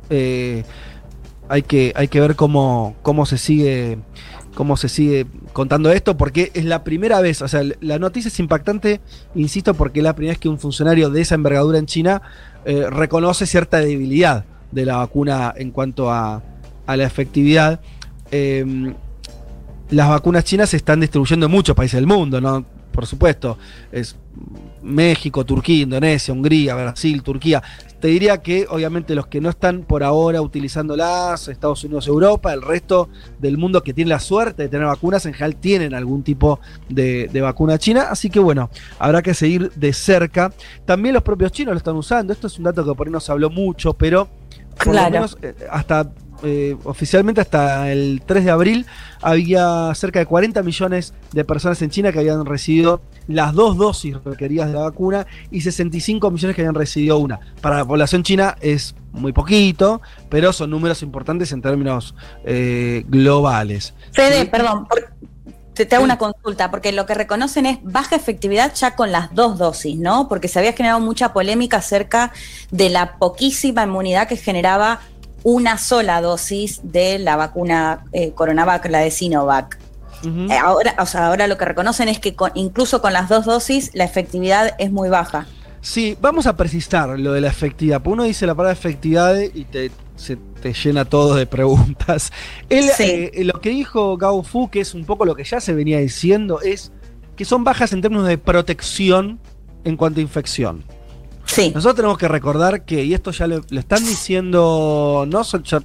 hay, 0.10 1.62
que, 1.64 1.94
hay 1.96 2.08
que 2.10 2.20
ver 2.20 2.36
cómo, 2.36 2.96
cómo 3.02 3.26
se 3.26 3.38
sigue 3.38 4.00
cómo 4.60 4.76
se 4.76 4.90
sigue 4.90 5.26
contando 5.54 5.90
esto, 5.90 6.18
porque 6.18 6.52
es 6.54 6.66
la 6.66 6.84
primera 6.84 7.22
vez, 7.22 7.42
o 7.42 7.48
sea, 7.48 7.62
la 7.80 7.98
noticia 7.98 8.28
es 8.28 8.38
impactante, 8.42 9.00
insisto, 9.34 9.74
porque 9.74 10.02
es 10.02 10.04
la 10.04 10.14
primera 10.14 10.34
vez 10.34 10.38
que 10.38 10.50
un 10.50 10.60
funcionario 10.60 11.10
de 11.10 11.22
esa 11.22 11.36
envergadura 11.36 11.80
en 11.80 11.86
China 11.86 12.22
eh, 12.66 12.90
reconoce 12.90 13.46
cierta 13.46 13.78
debilidad 13.78 14.44
de 14.74 14.86
la 14.86 14.98
vacuna 14.98 15.54
en 15.56 15.72
cuanto 15.72 16.12
a, 16.12 16.44
a 16.86 16.98
la 16.98 17.06
efectividad. 17.06 17.80
Eh, 18.32 18.94
las 19.92 20.10
vacunas 20.10 20.44
chinas 20.44 20.72
se 20.72 20.76
están 20.76 21.00
distribuyendo 21.00 21.46
en 21.46 21.54
muchos 21.54 21.74
países 21.74 21.98
del 21.98 22.08
mundo, 22.08 22.42
¿no? 22.42 22.66
Por 23.00 23.08
supuesto, 23.08 23.58
es 23.94 24.18
México, 24.84 25.46
Turquía, 25.46 25.84
Indonesia, 25.84 26.34
Hungría, 26.34 26.76
Brasil, 26.76 27.24
Turquía. 27.24 27.64
Te 28.02 28.10
diría 28.10 28.40
que 28.40 28.68
obviamente 28.70 29.16
los 29.16 29.28
que 29.28 29.40
no 29.40 29.50
están 29.50 29.84
por 29.84 30.04
ahora 30.04 30.42
utilizándolas, 30.42 31.48
Estados 31.48 31.82
Unidos, 31.86 32.08
Europa, 32.08 32.52
el 32.54 32.62
resto 32.62 33.08
del 33.40 33.58
mundo 33.58 33.84
que 33.84 33.94
tiene 33.94 34.10
la 34.10 34.20
suerte 34.20 34.64
de 34.64 34.68
tener 34.68 34.86
vacunas, 34.86 35.26
en 35.26 35.32
general 35.32 35.56
tienen 35.56 35.94
algún 35.94 36.24
tipo 36.24 36.60
de, 36.90 37.30
de 37.32 37.40
vacuna 37.40 37.78
china. 37.78 38.08
Así 38.12 38.30
que 38.30 38.42
bueno, 38.42 38.70
habrá 39.00 39.22
que 39.22 39.34
seguir 39.34 39.72
de 39.78 39.94
cerca. 39.94 40.52
También 40.84 41.14
los 41.14 41.24
propios 41.24 41.54
chinos 41.54 41.72
lo 41.74 41.78
están 41.78 41.96
usando. 41.96 42.34
Esto 42.34 42.48
es 42.48 42.58
un 42.58 42.66
dato 42.66 42.84
que 42.84 42.94
por 42.96 43.08
ahí 43.08 43.14
no 43.14 43.22
se 43.22 43.32
habló 43.32 43.50
mucho, 43.50 43.94
pero 43.94 44.28
por 44.76 44.92
Claro. 44.92 45.06
lo 45.06 45.12
menos 45.12 45.38
eh, 45.42 45.56
hasta 45.72 46.12
eh, 46.44 46.76
oficialmente 46.84 47.42
hasta 47.42 47.92
el 47.92 48.22
3 48.26 48.46
de 48.46 48.52
abril 48.52 48.86
había 49.22 49.94
cerca 49.96 50.20
de 50.20 50.26
40 50.26 50.64
millones 50.64 51.14
de 51.32 51.44
personas 51.44 51.82
en 51.82 51.90
China 51.90 52.12
que 52.12 52.20
habían 52.20 52.46
recibido 52.46 53.02
las 53.28 53.54
dos 53.54 53.78
dosis 53.78 54.16
requeridas 54.24 54.68
de 54.68 54.74
la 54.74 54.82
vacuna 54.82 55.28
y 55.52 55.62
65 55.62 56.32
millones 56.32 56.56
que 56.56 56.62
habían 56.62 56.76
recibido 56.76 57.18
una. 57.18 57.40
Para 57.62 57.78
la 57.78 57.86
población 57.86 58.24
china 58.24 58.56
es 58.62 58.96
muy 59.12 59.34
poquito, 59.34 60.02
pero 60.30 60.54
son 60.54 60.70
números 60.72 61.02
importantes 61.04 61.52
en 61.52 61.62
términos 61.62 62.16
eh, 62.46 63.04
globales. 63.08 63.94
Fede, 64.14 64.42
Sí. 64.42 64.48
perdón, 64.48 64.88
te, 65.74 65.86
te 65.86 65.96
hago 65.96 66.04
una 66.04 66.18
consulta, 66.18 66.72
porque 66.72 66.92
lo 66.92 67.06
que 67.06 67.14
reconocen 67.14 67.66
es 67.66 67.80
baja 67.84 68.16
efectividad 68.16 68.74
ya 68.76 68.96
con 68.96 69.12
las 69.12 69.34
dos 69.34 69.58
dosis, 69.58 69.98
¿no? 69.98 70.28
Porque 70.28 70.48
se 70.48 70.60
había 70.60 70.74
generado 70.74 71.00
mucha 71.00 71.32
polémica 71.34 71.78
acerca 71.78 72.32
de 72.72 72.90
la 72.90 73.18
poquísima 73.18 73.84
inmunidad 73.84 74.28
que 74.28 74.36
generaba 74.38 75.02
una 75.44 75.78
sola 75.78 76.22
dosis 76.22 76.82
de 76.84 77.20
la 77.20 77.36
vacuna 77.36 78.04
eh, 78.14 78.32
Coronavac, 78.32 78.86
la 78.90 79.00
de 79.00 79.12
Sinovac. 79.12 79.78
Eh, 80.24 80.58
ahora, 80.62 80.96
o 81.00 81.06
sea, 81.06 81.28
ahora 81.28 81.48
lo 81.48 81.58
que 81.58 81.64
reconocen 81.64 82.10
es 82.10 82.20
que 82.20 82.36
con- 82.36 82.52
incluso 82.54 83.02
con 83.02 83.14
las 83.14 83.30
dos 83.30 83.46
dosis 83.46 83.92
la 83.94 84.04
efectividad 84.04 84.76
es 84.78 84.92
muy 84.92 85.08
baja. 85.08 85.48
Sí, 85.82 86.18
vamos 86.20 86.46
a 86.46 86.58
precisar 86.58 87.18
lo 87.18 87.32
de 87.32 87.40
la 87.40 87.48
efectividad. 87.48 88.02
Uno 88.06 88.24
dice 88.24 88.46
la 88.46 88.54
palabra 88.54 88.74
efectividad 88.74 89.40
y 89.40 89.64
te, 89.64 89.92
se 90.18 90.36
te 90.62 90.74
llena 90.74 91.06
todo 91.06 91.36
de 91.36 91.46
preguntas. 91.46 92.34
Él, 92.70 92.90
Sí. 92.98 93.30
eh, 93.34 93.44
lo 93.46 93.62
que 93.62 93.70
dijo 93.70 94.18
Gao 94.18 94.44
Fu, 94.44 94.70
que 94.70 94.82
es 94.82 94.94
un 94.94 95.06
poco 95.06 95.24
lo 95.24 95.36
que 95.36 95.46
ya 95.46 95.62
se 95.62 95.74
venía 95.74 96.00
diciendo, 96.00 96.60
es 96.60 96.92
que 97.38 97.46
son 97.46 97.64
bajas 97.64 97.94
en 97.94 98.02
términos 98.02 98.28
de 98.28 98.38
protección 98.38 99.40
en 99.86 99.96
cuanto 99.96 100.20
a 100.20 100.24
infección. 100.24 100.84
Sí, 101.52 101.72
Nosotros 101.74 101.96
tenemos 101.96 102.18
que 102.18 102.28
recordar 102.28 102.86
que, 102.86 103.04
y 103.04 103.14
esto 103.14 103.32
ya 103.32 103.48
lo, 103.48 103.62
lo 103.70 103.80
están 103.80 104.06
diciendo, 104.06 105.26
no 105.28 105.42
ya 105.44 105.82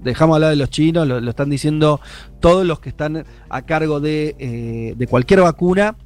dejamos 0.00 0.34
hablar 0.36 0.50
de 0.50 0.56
los 0.56 0.68
chinos, 0.70 1.06
lo, 1.08 1.20
lo 1.20 1.30
están 1.30 1.48
diciendo 1.50 2.00
todos 2.40 2.66
los 2.66 2.80
que 2.80 2.90
están 2.90 3.24
a 3.48 3.62
cargo 3.62 3.98
de, 4.00 4.36
eh, 4.38 4.94
de 4.96 5.06
cualquier 5.06 5.40
vacuna, 5.40 5.96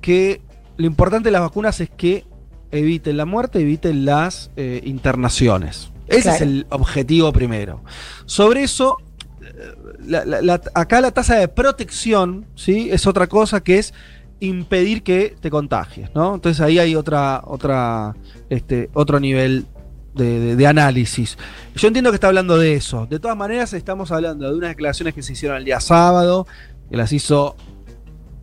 que 0.00 0.42
lo 0.76 0.86
importante 0.86 1.28
de 1.28 1.32
las 1.32 1.40
vacunas 1.40 1.80
es 1.80 1.88
que 1.90 2.24
eviten 2.70 3.16
la 3.16 3.24
muerte, 3.24 3.60
eviten 3.60 4.04
las 4.04 4.50
eh, 4.56 4.80
internaciones. 4.84 5.90
Ese 6.06 6.22
Claro. 6.22 6.36
es 6.36 6.42
el 6.42 6.66
objetivo 6.70 7.32
primero. 7.32 7.82
Sobre 8.26 8.62
eso, 8.64 8.98
eh, 9.40 9.74
la- 10.06 10.24
la- 10.24 10.42
la- 10.42 10.60
acá 10.74 11.00
la 11.00 11.10
tasa 11.10 11.36
de 11.36 11.48
protección 11.48 12.46
¿sí? 12.54 12.88
es 12.92 13.06
otra 13.06 13.26
cosa 13.28 13.62
que 13.62 13.78
es 13.78 13.94
impedir 14.40 15.02
que 15.02 15.36
te 15.40 15.50
contagies, 15.50 16.14
¿no? 16.14 16.34
Entonces 16.34 16.60
ahí 16.60 16.78
hay 16.78 16.94
otra, 16.94 17.42
otra, 17.44 18.14
este, 18.50 18.90
otro 18.92 19.18
nivel 19.20 19.66
de, 20.14 20.66
análisis. 20.66 21.36
Yo 21.74 21.88
entiendo 21.88 22.10
que 22.10 22.16
está 22.16 22.28
hablando 22.28 22.58
de 22.58 22.74
eso. 22.74 23.06
De 23.06 23.18
todas 23.18 23.36
maneras, 23.36 23.72
estamos 23.72 24.10
hablando 24.10 24.48
de 24.50 24.56
unas 24.56 24.70
declaraciones 24.70 25.14
que 25.14 25.22
se 25.22 25.32
hicieron 25.34 25.58
el 25.58 25.64
día 25.64 25.80
sábado, 25.80 26.46
que 26.90 26.96
las 26.96 27.12
hizo 27.12 27.56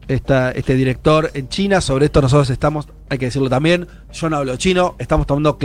este 0.07 0.75
director 0.75 1.31
en 1.33 1.49
China. 1.49 1.81
Sobre 1.81 2.05
esto 2.05 2.21
nosotros 2.21 2.49
estamos, 2.49 2.87
hay 3.09 3.17
que 3.17 3.25
decirlo 3.25 3.49
también, 3.49 3.87
yo 4.11 4.29
no 4.29 4.37
hablo 4.37 4.55
chino, 4.57 4.95
estamos 4.99 5.25
tomando 5.25 5.57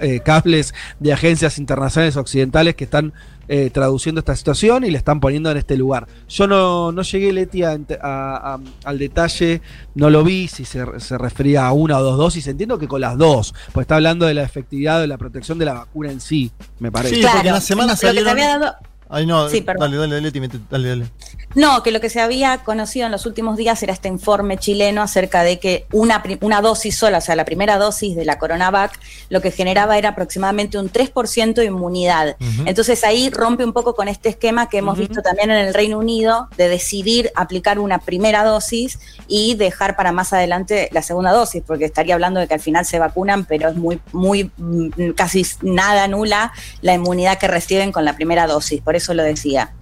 eh, 0.00 0.20
cables 0.24 0.74
de 1.00 1.12
agencias 1.12 1.58
internacionales 1.58 2.16
occidentales 2.16 2.74
que 2.74 2.84
están 2.84 3.12
eh, 3.48 3.70
traduciendo 3.70 4.18
esta 4.20 4.34
situación 4.36 4.84
y 4.84 4.90
le 4.90 4.98
están 4.98 5.20
poniendo 5.20 5.50
en 5.50 5.56
este 5.56 5.76
lugar. 5.76 6.06
Yo 6.28 6.46
no, 6.46 6.92
no 6.92 7.02
llegué, 7.02 7.32
Leti, 7.32 7.62
a 7.62 7.74
ent- 7.74 7.98
a- 8.00 8.54
a- 8.54 8.60
al 8.88 8.98
detalle, 8.98 9.60
no 9.94 10.10
lo 10.10 10.24
vi, 10.24 10.48
si 10.48 10.64
se, 10.64 10.84
se 11.00 11.18
refería 11.18 11.66
a 11.66 11.72
una 11.72 11.98
o 11.98 12.02
dos 12.02 12.16
dosis. 12.18 12.46
Entiendo 12.46 12.78
que 12.78 12.88
con 12.88 13.00
las 13.00 13.16
dos, 13.18 13.54
pues 13.72 13.84
está 13.84 13.96
hablando 13.96 14.26
de 14.26 14.34
la 14.34 14.42
efectividad 14.42 15.00
de 15.00 15.06
la 15.06 15.18
protección 15.18 15.58
de 15.58 15.64
la 15.64 15.74
vacuna 15.74 16.10
en 16.10 16.20
sí, 16.20 16.50
me 16.78 16.90
parece. 16.92 17.14
Sí, 17.16 17.20
claro. 17.20 17.36
porque 17.36 17.48
en 17.48 17.54
la 17.54 17.60
semana 17.60 17.92
Lo 17.92 17.98
que 17.98 18.00
te 18.00 18.06
salieron- 18.06 18.30
había 18.32 18.58
dado- 18.58 18.76
Ay, 19.08 19.26
no, 19.26 19.48
Sí, 19.48 19.60
perdón. 19.60 19.92
dale, 19.92 20.14
dale, 20.20 20.40
mete- 20.40 20.58
dale, 20.70 20.88
dale. 20.88 21.06
No, 21.54 21.82
que 21.84 21.92
lo 21.92 22.00
que 22.00 22.10
se 22.10 22.20
había 22.20 22.58
conocido 22.64 23.06
en 23.06 23.12
los 23.12 23.26
últimos 23.26 23.56
días 23.56 23.80
era 23.82 23.92
este 23.92 24.08
informe 24.08 24.56
chileno 24.58 25.02
acerca 25.02 25.42
de 25.44 25.60
que 25.60 25.86
una, 25.92 26.22
una 26.40 26.60
dosis 26.60 26.96
sola, 26.96 27.18
o 27.18 27.20
sea, 27.20 27.36
la 27.36 27.44
primera 27.44 27.78
dosis 27.78 28.16
de 28.16 28.24
la 28.24 28.38
Coronavac, 28.38 28.98
lo 29.28 29.40
que 29.40 29.52
generaba 29.52 29.96
era 29.98 30.10
aproximadamente 30.10 30.78
un 30.78 30.90
3% 30.90 31.54
de 31.54 31.66
inmunidad. 31.66 32.36
Entonces 32.66 33.04
ahí 33.04 33.30
rompe 33.30 33.64
un 33.64 33.72
poco 33.72 33.94
con 33.94 34.08
este 34.08 34.30
esquema 34.30 34.68
que 34.68 34.78
hemos 34.78 34.98
visto 34.98 35.22
también 35.22 35.50
en 35.52 35.58
el 35.58 35.74
Reino 35.74 35.98
Unido 35.98 36.48
de 36.56 36.68
decidir 36.68 37.30
aplicar 37.36 37.78
una 37.78 37.98
primera 38.00 38.42
dosis 38.44 38.98
y 39.28 39.54
dejar 39.54 39.94
para 39.96 40.10
más 40.10 40.32
adelante 40.32 40.88
la 40.92 41.02
segunda 41.02 41.30
dosis, 41.30 41.62
porque 41.64 41.84
estaría 41.84 42.14
hablando 42.14 42.40
de 42.40 42.48
que 42.48 42.54
al 42.54 42.60
final 42.60 42.84
se 42.84 42.98
vacunan, 42.98 43.44
pero 43.44 43.68
es 43.68 43.76
muy, 43.76 44.00
muy, 44.12 44.50
mm, 44.56 45.10
casi 45.14 45.46
nada 45.62 46.08
nula 46.08 46.52
la 46.82 46.94
inmunidad 46.94 47.38
que 47.38 47.46
reciben 47.46 47.92
con 47.92 48.04
la 48.04 48.14
primera 48.16 48.46
dosis. 48.48 48.80
Por 48.80 48.93
eso 48.94 49.14
lo 49.14 49.22
decía. 49.22 49.72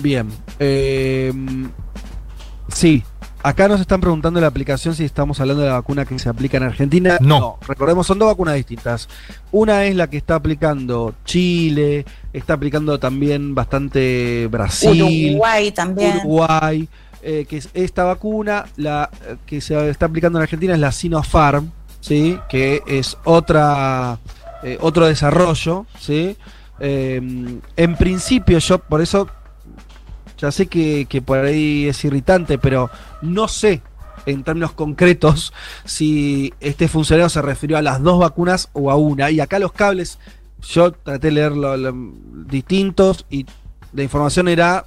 Bien. 0.00 0.28
eh, 0.58 1.32
sí. 2.68 3.02
Acá 3.44 3.66
nos 3.66 3.80
están 3.80 4.00
preguntando 4.00 4.38
en 4.38 4.42
la 4.42 4.46
aplicación 4.48 4.94
si 4.94 5.04
estamos 5.04 5.40
hablando 5.40 5.62
de 5.64 5.68
la 5.68 5.74
vacuna 5.74 6.04
que 6.04 6.16
se 6.16 6.28
aplica 6.28 6.58
en 6.58 6.62
Argentina. 6.62 7.18
No. 7.20 7.58
Recordemos, 7.66 8.06
son 8.06 8.20
dos 8.20 8.28
vacunas 8.28 8.54
distintas. 8.54 9.08
Una 9.50 9.84
es 9.84 9.96
la 9.96 10.08
que 10.08 10.16
está 10.16 10.36
aplicando 10.36 11.12
Chile, 11.24 12.06
está 12.32 12.54
aplicando 12.54 13.00
también 13.00 13.52
bastante 13.52 14.46
Brasil, 14.48 15.32
Uruguay 15.32 15.72
también. 15.72 16.18
Uruguay. 16.18 16.88
eh, 17.22 17.44
que 17.48 17.56
es 17.56 17.68
esta 17.74 18.04
vacuna, 18.04 18.66
la 18.76 19.10
eh, 19.26 19.36
que 19.44 19.60
se 19.60 19.90
está 19.90 20.06
aplicando 20.06 20.38
en 20.38 20.44
Argentina 20.44 20.74
es 20.74 20.80
la 20.80 20.92
Sinopharm, 20.92 21.72
¿sí? 22.00 22.38
que 22.48 22.82
es 22.86 23.18
otra 23.24 24.20
eh, 24.62 24.78
otro 24.80 25.06
desarrollo. 25.06 25.84
¿sí? 25.98 26.36
Eh, 26.84 27.60
en 27.76 27.96
principio, 27.96 28.58
yo 28.58 28.78
por 28.78 29.00
eso 29.00 29.28
ya 30.36 30.50
sé 30.50 30.66
que, 30.66 31.22
por 31.24 31.38
ahí 31.38 31.86
es 31.86 32.04
irritante, 32.04 32.58
pero 32.58 32.90
no 33.22 33.46
sé 33.46 33.80
en 34.26 34.42
términos 34.42 34.72
concretos 34.72 35.52
si 35.84 36.52
este 36.60 36.88
funcionario 36.88 37.28
se 37.28 37.40
refirió 37.40 37.78
a 37.78 37.82
las 37.82 38.02
dos 38.02 38.18
vacunas 38.18 38.68
o 38.72 38.90
a 38.90 38.96
una. 38.96 39.30
Y 39.30 39.38
acá 39.38 39.60
los 39.60 39.72
cables, 39.72 40.18
yo 40.60 40.90
traté 40.90 41.28
de 41.28 41.32
leerlo 41.34 41.76
lo- 41.76 41.94
distintos 42.46 43.26
y 43.30 43.46
la 43.92 44.02
información 44.02 44.48
era, 44.48 44.86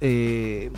eh, 0.00 0.70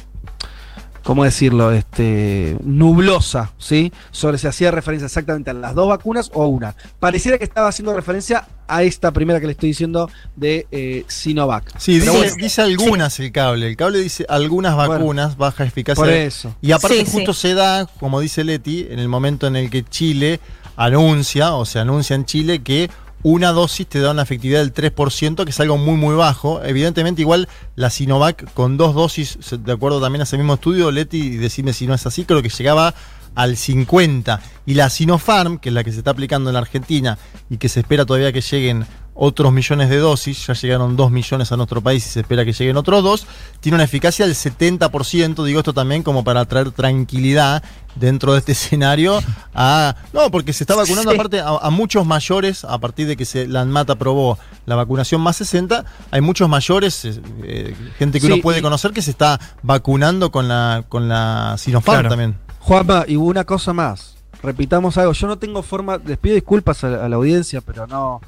¿cómo 1.05 1.23
decirlo? 1.25 1.71
Este, 1.73 2.57
nublosa, 2.65 3.53
¿sí? 3.59 3.93
Sobre 4.11 4.39
si 4.39 4.47
hacía 4.49 4.71
referencia 4.73 5.07
exactamente 5.07 5.51
a 5.51 5.55
las 5.55 5.75
dos 5.75 5.89
vacunas 5.89 6.31
o 6.35 6.43
a 6.43 6.49
una. 6.49 6.75
Pareciera 6.99 7.39
que 7.39 7.45
estaba 7.45 7.69
haciendo 7.69 7.95
referencia 7.95 8.49
a 8.67 8.83
esta 8.83 9.13
primera 9.13 9.39
que 9.41 9.47
le 9.47 9.53
estoy 9.53 9.69
diciendo 9.69 10.11
de 10.35 10.67
eh, 10.73 11.05
Sinovac. 11.07 11.79
Sí, 11.79 12.01
dice, 12.01 12.11
bueno, 12.11 12.33
dice 12.39 12.63
algunas 12.63 13.21
el 13.21 13.31
cable. 13.31 13.69
El 13.69 13.77
cable 13.77 13.99
dice 14.01 14.25
algunas 14.29 14.75
Bueno. 14.75 14.95
vacunas, 14.95 15.37
baja 15.37 15.65
eficacia. 15.65 16.03
por 16.03 16.11
eso. 16.13 16.57
Y 16.63 16.73
aparte 16.73 17.05
Sí, 17.05 17.11
justo 17.13 17.35
sí. 17.35 17.41
se 17.49 17.55
da, 17.55 17.87
como 18.01 18.21
dice 18.21 18.43
Leti, 18.43 18.87
en 18.91 18.99
el 18.99 19.09
momento 19.09 19.47
en 19.47 19.57
el 19.57 19.69
que 19.71 19.85
Chile 19.85 20.41
anuncia, 20.77 21.55
o 21.55 21.65
se 21.65 21.79
anuncia 21.79 22.17
en 22.17 22.25
Chile, 22.25 22.63
que 22.63 22.91
una 23.25 23.53
dosis 23.53 23.87
te 23.87 24.01
da 24.01 24.11
una 24.11 24.23
efectividad 24.23 24.61
del 24.61 24.73
3%, 24.73 25.45
que 25.45 25.51
es 25.51 25.59
algo 25.59 25.79
muy, 25.79 25.97
muy 25.97 26.15
bajo. 26.15 26.63
Evidentemente, 26.63 27.23
igual 27.23 27.49
la 27.75 27.89
Sinovac 27.89 28.53
con 28.53 28.77
dos 28.77 28.95
dosis, 28.95 29.39
de 29.59 29.73
acuerdo 29.73 30.01
también 30.01 30.21
a 30.21 30.25
ese 30.25 30.37
mismo 30.37 30.55
estudio, 30.55 30.91
Leti, 30.91 31.39
decime 31.39 31.73
si 31.73 31.87
no 31.87 31.95
es 31.95 32.07
así, 32.07 32.27
creo 32.27 32.43
que 32.43 32.51
llegaba 32.51 32.95
al 33.35 33.57
50. 33.57 34.43
Y 34.67 34.75
la 34.75 34.91
Sinopharm, 34.91 35.59
que 35.59 35.71
es 35.71 35.75
la 35.75 35.83
que 35.83 35.91
se 35.91 35.99
está 35.99 36.11
aplicando 36.11 36.51
en 36.51 36.55
la 36.55 36.61
Argentina 36.61 37.19
y 37.49 37.57
que 37.57 37.71
se 37.71 37.81
espera 37.81 38.05
todavía 38.05 38.31
que 38.31 38.43
lleguen 38.43 38.87
otros 39.15 39.53
millones 39.53 39.89
de 39.91 39.99
dosis, 39.99 40.47
ya 40.47 40.55
llegaron 40.55 40.97
2 40.97 41.11
millones 41.11 41.53
a 41.53 41.57
nuestro 41.57 41.81
país 41.81 42.05
y 42.07 42.11
se 42.11 42.21
espera 42.21 42.45
que 42.45 42.53
lleguen 42.53 42.77
otros 42.77 43.03
dos, 43.03 43.27
tiene 43.61 43.77
una 43.77 43.85
eficacia 43.85 44.27
del 44.27 44.35
70%, 44.35 45.45
digo 45.45 45.61
esto 45.61 45.73
también 45.73 46.03
como 46.03 46.25
para 46.25 46.45
traer 46.47 46.73
tranquilidad 46.73 47.63
dentro 47.95 48.33
de 48.33 48.41
este 48.41 48.53
escenario 48.53 49.21
a... 49.55 49.95
No, 50.13 50.31
porque 50.31 50.53
se 50.53 50.65
está 50.65 50.75
vacunando 50.75 51.11
Sí. 51.13 51.17
aparte 51.17 51.41
a, 51.41 51.49
a 51.49 51.71
muchos 51.71 52.05
mayores, 52.07 52.65
a 52.65 52.79
partir 52.79 53.07
de 53.07 53.17
que 53.17 53.25
se, 53.25 53.47
la 53.47 53.61
ANMAT 53.61 53.91
aprobó 53.91 54.39
la 54.67 54.75
vacunación 54.75 55.21
más 55.21 55.37
60, 55.37 55.85
hay 56.11 56.21
muchos 56.21 56.49
mayores, 56.49 57.05
eh, 57.05 57.21
eh, 57.45 57.77
gente 57.99 58.19
que 58.21 58.27
Sí, 58.27 58.33
uno 58.33 58.43
puede 58.43 58.59
y- 58.59 58.63
conocer 58.63 58.93
que 58.93 59.03
se 59.03 59.11
está 59.13 59.39
vacunando 59.63 60.33
con 60.33 60.49
la, 60.49 60.85
con 60.89 61.09
la 61.09 61.55
Sinopharm 61.59 62.01
Claro. 62.01 62.09
también. 62.09 62.37
Juanma, 62.61 63.05
y 63.07 63.17
una 63.17 63.45
cosa 63.45 63.73
más. 63.73 64.17
Repitamos 64.43 64.97
algo. 64.99 65.13
Yo 65.13 65.27
no 65.27 65.39
tengo 65.39 65.63
forma. 65.63 65.99
Les 66.05 66.19
pido 66.19 66.35
disculpas 66.35 66.83
a, 66.85 67.05
a 67.05 67.09
la 67.09 67.17
audiencia, 67.17 67.61
pero 67.61 67.87
no. 67.87 68.21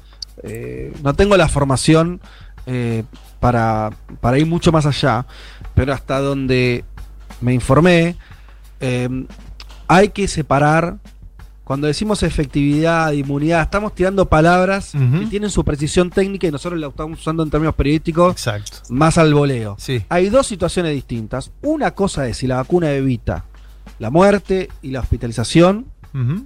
Eh, 0.43 0.93
no 1.03 1.13
tengo 1.13 1.37
la 1.37 1.47
formación 1.47 2.21
eh, 2.65 3.03
para, 3.39 3.91
para 4.21 4.37
ir 4.37 4.45
mucho 4.45 4.71
más 4.71 4.85
allá. 4.85 5.25
Pero 5.73 5.93
hasta 5.93 6.19
donde 6.19 6.83
me 7.41 7.53
informé, 7.53 8.15
eh, 8.79 9.25
hay 9.87 10.09
que 10.09 10.27
separar. 10.27 10.97
Cuando 11.63 11.87
decimos 11.87 12.23
efectividad, 12.23 13.11
inmunidad, 13.11 13.61
estamos 13.61 13.93
tirando 13.93 14.29
palabras 14.29 14.93
que 14.93 15.25
tienen 15.25 15.49
su 15.49 15.65
precisión 15.65 16.09
técnica 16.09 16.47
y 16.47 16.51
nosotros 16.51 16.79
la 16.79 16.87
estamos 16.87 17.19
usando 17.19 17.43
en 17.43 17.49
términos 17.49 17.75
periodísticos 17.75 18.31
Exacto. 18.31 18.77
más 18.89 19.17
al 19.17 19.33
voleo. 19.33 19.75
Sí. 19.77 20.01
Hay 20.07 20.29
dos 20.29 20.47
situaciones 20.47 20.93
distintas. 20.93 21.51
Una 21.61 21.91
cosa 21.91 22.25
es 22.25 22.37
si 22.37 22.47
la 22.47 22.55
vacuna 22.55 22.91
evita 22.91 23.43
la 23.99 24.09
muerte 24.09 24.69
y 24.81 24.91
la 24.91 25.01
hospitalización. 25.01 25.87
Ujú. 26.13 26.45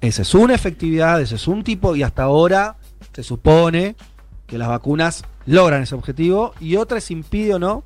Esa 0.00 0.22
es 0.22 0.34
una 0.34 0.54
efectividad, 0.54 1.20
ese 1.20 1.36
es 1.36 1.46
un 1.46 1.62
tipo, 1.62 1.94
y 1.94 2.02
hasta 2.02 2.24
ahora 2.24 2.76
se 3.12 3.22
supone 3.22 3.96
que 4.46 4.58
las 4.58 4.68
vacunas 4.68 5.24
logran 5.46 5.82
ese 5.82 5.94
objetivo. 5.94 6.54
Y 6.60 6.76
otra 6.76 6.98
es 6.98 7.10
impide 7.10 7.54
o 7.54 7.58
no 7.58 7.84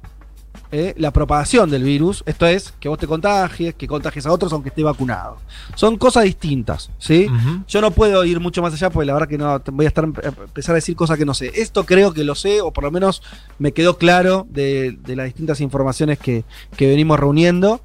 eh, 0.72 0.94
la 0.98 1.12
propagación 1.12 1.70
del 1.70 1.84
virus. 1.84 2.22
Esto 2.26 2.46
es 2.46 2.72
que 2.80 2.88
vos 2.88 2.98
te 2.98 3.06
contagies, 3.06 3.74
que 3.74 3.86
contagies 3.86 4.26
a 4.26 4.32
otros 4.32 4.52
aunque 4.52 4.70
esté 4.70 4.82
vacunado. 4.82 5.38
Son 5.74 5.96
cosas 5.96 6.24
distintas, 6.24 6.90
¿sí? 6.98 7.28
Yo 7.68 7.80
no 7.80 7.90
puedo 7.92 8.24
ir 8.24 8.40
mucho 8.40 8.62
más 8.62 8.72
allá 8.74 8.90
porque 8.90 9.06
la 9.06 9.12
verdad 9.12 9.28
que 9.28 9.38
no 9.38 9.62
voy 9.72 9.86
a 9.86 9.88
estar 9.88 10.04
a 10.04 10.28
empezar 10.28 10.74
a 10.74 10.76
decir 10.76 10.96
cosas 10.96 11.18
que 11.18 11.24
no 11.24 11.34
sé. 11.34 11.52
Esto 11.54 11.84
creo 11.86 12.12
que 12.12 12.24
lo 12.24 12.34
sé, 12.34 12.60
o 12.60 12.72
por 12.72 12.84
lo 12.84 12.90
menos 12.90 13.22
me 13.58 13.72
quedó 13.72 13.96
claro 13.96 14.46
de, 14.50 14.98
de 15.02 15.16
las 15.16 15.26
distintas 15.26 15.60
informaciones 15.60 16.18
que, 16.18 16.44
que 16.76 16.88
venimos 16.88 17.20
reuniendo. 17.20 17.80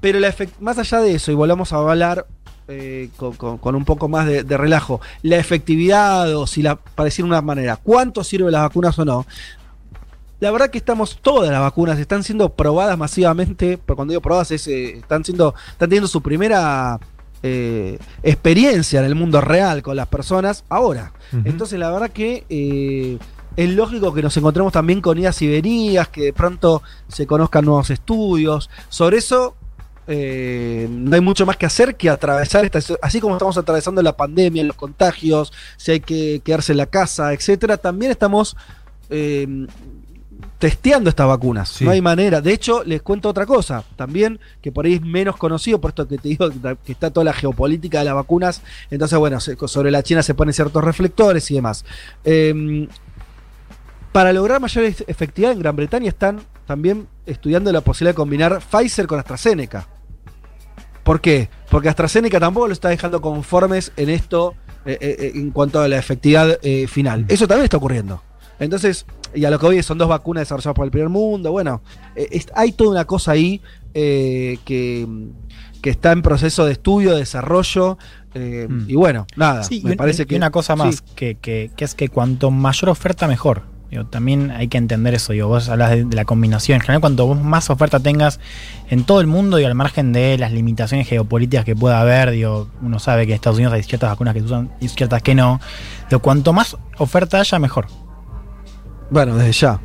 Pero 0.00 0.20
la 0.20 0.34
más 0.60 0.78
allá 0.78 1.00
de 1.00 1.14
eso, 1.14 1.32
y 1.32 1.34
volvamos 1.34 1.72
a 1.72 1.76
hablar 1.76 2.26
eh, 2.68 3.10
con, 3.16 3.32
con- 3.34 3.58
con 3.58 3.74
un 3.74 3.84
poco 3.84 4.08
más 4.08 4.26
de, 4.26 4.42
de 4.42 4.56
relajo, 4.56 5.00
la 5.22 5.36
efectividad 5.36 6.34
o 6.36 6.46
si 6.46 6.62
la, 6.62 6.76
para 6.76 7.04
decir 7.06 7.24
de 7.24 7.30
una 7.30 7.42
manera, 7.42 7.76
cuánto 7.76 8.24
sirven 8.24 8.52
las 8.52 8.62
vacunas 8.62 8.98
o 8.98 9.04
no, 9.04 9.26
la 10.40 10.50
verdad 10.50 10.68
que 10.70 10.78
estamos, 10.78 11.18
todas 11.22 11.50
las 11.50 11.60
vacunas 11.60 11.98
están 11.98 12.22
siendo 12.22 12.50
probadas 12.50 12.98
masivamente, 12.98 13.78
pero 13.84 13.96
cuando 13.96 14.12
digo 14.12 14.20
probadas 14.20 14.50
es, 14.50 14.66
eh, 14.68 14.98
están 14.98 15.24
siendo, 15.24 15.54
están 15.70 15.88
teniendo 15.88 16.08
su 16.08 16.20
primera 16.20 17.00
eh, 17.42 17.98
experiencia 18.22 19.00
en 19.00 19.06
el 19.06 19.14
mundo 19.14 19.40
real 19.40 19.82
con 19.82 19.96
las 19.96 20.08
personas 20.08 20.64
ahora. 20.68 21.12
Entonces 21.44 21.78
la 21.78 21.90
verdad 21.90 22.10
que 22.10 22.44
eh, 22.50 23.18
es 23.56 23.70
lógico 23.70 24.12
que 24.12 24.20
nos 24.22 24.36
encontremos 24.36 24.72
también 24.72 25.00
con 25.00 25.16
idas 25.16 25.40
y 25.40 25.48
venidas, 25.48 26.08
que 26.08 26.24
de 26.24 26.32
pronto 26.34 26.82
se 27.08 27.26
conozcan 27.26 27.64
nuevos 27.64 27.88
estudios. 27.88 28.68
Sobre 28.90 29.16
eso 29.18 29.54
eh, 30.06 30.86
no 30.90 31.14
hay 31.14 31.20
mucho 31.20 31.44
más 31.46 31.56
que 31.56 31.66
hacer 31.66 31.96
que 31.96 32.08
atravesar 32.08 32.64
esta 32.64 32.78
así 33.02 33.20
como 33.20 33.34
estamos 33.34 33.56
atravesando 33.58 34.00
la 34.02 34.16
pandemia, 34.16 34.62
los 34.64 34.76
contagios, 34.76 35.52
si 35.76 35.92
hay 35.92 36.00
que 36.00 36.40
quedarse 36.44 36.72
en 36.72 36.78
la 36.78 36.86
casa, 36.86 37.32
etcétera, 37.32 37.76
también 37.76 38.10
estamos 38.12 38.56
eh, 39.10 39.66
testeando 40.58 41.10
estas 41.10 41.26
vacunas. 41.26 41.68
Sí. 41.68 41.84
No 41.84 41.90
hay 41.90 42.00
manera. 42.00 42.40
De 42.40 42.52
hecho, 42.52 42.82
les 42.84 43.02
cuento 43.02 43.28
otra 43.28 43.46
cosa, 43.46 43.84
también 43.96 44.38
que 44.62 44.72
por 44.72 44.86
ahí 44.86 44.94
es 44.94 45.02
menos 45.02 45.36
conocido, 45.36 45.80
por 45.80 45.90
esto 45.90 46.06
que 46.08 46.18
te 46.18 46.28
digo 46.28 46.48
que 46.84 46.92
está 46.92 47.10
toda 47.10 47.24
la 47.24 47.32
geopolítica 47.32 47.98
de 47.98 48.06
las 48.06 48.14
vacunas. 48.14 48.62
Entonces, 48.90 49.18
bueno, 49.18 49.38
sobre 49.40 49.90
la 49.90 50.02
China 50.02 50.22
se 50.22 50.34
ponen 50.34 50.54
ciertos 50.54 50.82
reflectores 50.82 51.50
y 51.50 51.54
demás. 51.54 51.84
Eh, 52.24 52.88
para 54.12 54.32
lograr 54.32 54.60
mayor 54.60 54.84
efe- 54.84 55.04
efectividad 55.08 55.52
en 55.52 55.58
Gran 55.58 55.76
Bretaña 55.76 56.08
están 56.08 56.40
también 56.66 57.06
estudiando 57.26 57.70
la 57.70 57.82
posibilidad 57.82 58.12
de 58.12 58.16
combinar 58.16 58.60
Pfizer 58.60 59.06
con 59.06 59.18
AstraZeneca. 59.18 59.86
¿Por 61.06 61.20
qué? 61.22 61.48
Porque 61.70 61.88
AstraZeneca 61.88 62.38
tampoco 62.38 62.66
lo 62.66 62.72
está 62.74 62.88
dejando 62.90 63.20
conformes 63.22 63.92
en 63.96 64.10
esto 64.10 64.54
eh, 64.84 64.98
eh, 65.00 65.32
en 65.36 65.50
cuanto 65.52 65.80
a 65.80 65.88
la 65.88 65.96
efectividad 65.98 66.58
eh, 66.62 66.86
final. 66.86 67.24
Eso 67.28 67.46
también 67.48 67.64
está 67.64 67.78
ocurriendo. 67.78 68.22
Entonces, 68.58 69.06
y 69.34 69.44
a 69.44 69.50
lo 69.50 69.58
que 69.58 69.66
hoy 69.66 69.82
son 69.82 69.98
dos 69.98 70.08
vacunas 70.08 70.42
desarrolladas 70.42 70.74
por 70.74 70.84
el 70.84 70.90
primer 70.90 71.08
mundo, 71.08 71.52
bueno, 71.52 71.80
eh, 72.16 72.28
es- 72.32 72.46
hay 72.54 72.72
toda 72.72 72.90
una 72.90 73.04
cosa 73.04 73.32
ahí 73.32 73.60
eh, 73.94 74.58
que, 74.64 75.06
que 75.80 75.90
está 75.90 76.12
en 76.12 76.22
proceso 76.22 76.64
de 76.66 76.72
estudio, 76.72 77.12
de 77.12 77.18
desarrollo, 77.18 77.98
eh, 78.34 78.66
Mm. 78.68 78.84
y 78.90 78.94
bueno, 78.94 79.26
nada, 79.36 79.62
Sí, 79.64 79.80
me 79.84 79.92
y, 79.94 79.96
parece 79.96 80.24
y 80.24 80.26
que... 80.26 80.36
una 80.36 80.50
cosa 80.50 80.76
más, 80.76 80.96
sí. 80.96 81.02
que, 81.14 81.36
que- 81.36 81.70
que 81.76 81.84
es 81.84 81.94
que 81.94 82.08
cuanto 82.08 82.50
mayor 82.50 82.90
oferta, 82.90 83.26
mejor. 83.28 83.62
También 84.10 84.50
hay 84.50 84.68
que 84.68 84.78
entender 84.78 85.14
eso. 85.14 85.32
Digo, 85.32 85.48
vos 85.48 85.68
hablas 85.68 85.90
de, 85.90 86.04
la 86.10 86.24
combinación. 86.24 86.76
En 86.76 86.80
general, 86.80 87.00
cuanto 87.00 87.34
más 87.34 87.70
oferta 87.70 88.00
tengas 88.00 88.40
en 88.90 89.04
todo 89.04 89.20
el 89.20 89.26
mundo, 89.26 89.58
y 89.58 89.64
al 89.64 89.74
margen 89.74 90.12
de 90.12 90.36
las 90.38 90.52
limitaciones 90.52 91.08
geopolíticas 91.08 91.64
que 91.64 91.76
pueda 91.76 92.00
haber, 92.00 92.32
digo, 92.32 92.68
uno 92.82 92.98
sabe 92.98 93.26
que 93.26 93.32
en 93.32 93.36
Estados 93.36 93.58
Unidos 93.58 93.74
hay 93.74 93.82
ciertas 93.82 94.10
vacunas 94.10 94.34
que 94.34 94.42
usan 94.42 94.70
y 94.80 94.88
ciertas 94.88 95.22
que 95.22 95.34
no. 95.34 95.60
Digo, 96.10 96.20
cuanto 96.20 96.52
más 96.52 96.76
oferta 96.98 97.40
haya, 97.40 97.58
mejor. 97.58 97.86
Bueno, 99.10 99.36
desde 99.36 99.52
ya. 99.52 99.80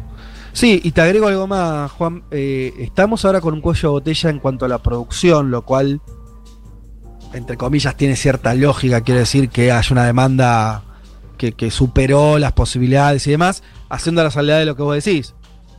Sí, 0.53 0.81
y 0.83 0.91
te 0.91 1.01
agrego 1.01 1.27
algo 1.27 1.47
más, 1.47 1.91
Juan. 1.91 2.23
Eh, 2.31 2.73
estamos 2.79 3.23
ahora 3.23 3.39
con 3.39 3.53
un 3.53 3.61
cuello 3.61 3.89
de 3.89 3.91
botella 3.93 4.29
en 4.29 4.39
cuanto 4.39 4.65
a 4.65 4.67
la 4.67 4.79
producción, 4.79 5.51
lo 5.51 5.61
cual, 5.61 6.01
entre 7.33 7.55
comillas, 7.55 7.95
tiene 7.95 8.15
cierta 8.15 8.53
lógica. 8.53 9.01
Quiere 9.01 9.21
decir 9.21 9.49
que 9.49 9.71
hay 9.71 9.83
una 9.91 10.05
demanda 10.05 10.83
que, 11.37 11.53
que 11.53 11.71
superó 11.71 12.37
las 12.37 12.51
posibilidades 12.51 13.25
y 13.27 13.31
demás, 13.31 13.63
haciendo 13.91 14.23
la 14.23 14.31
salida 14.31 14.57
de 14.57 14.65
lo 14.65 14.75
que 14.75 14.83
vos 14.83 15.03
decís. 15.03 15.35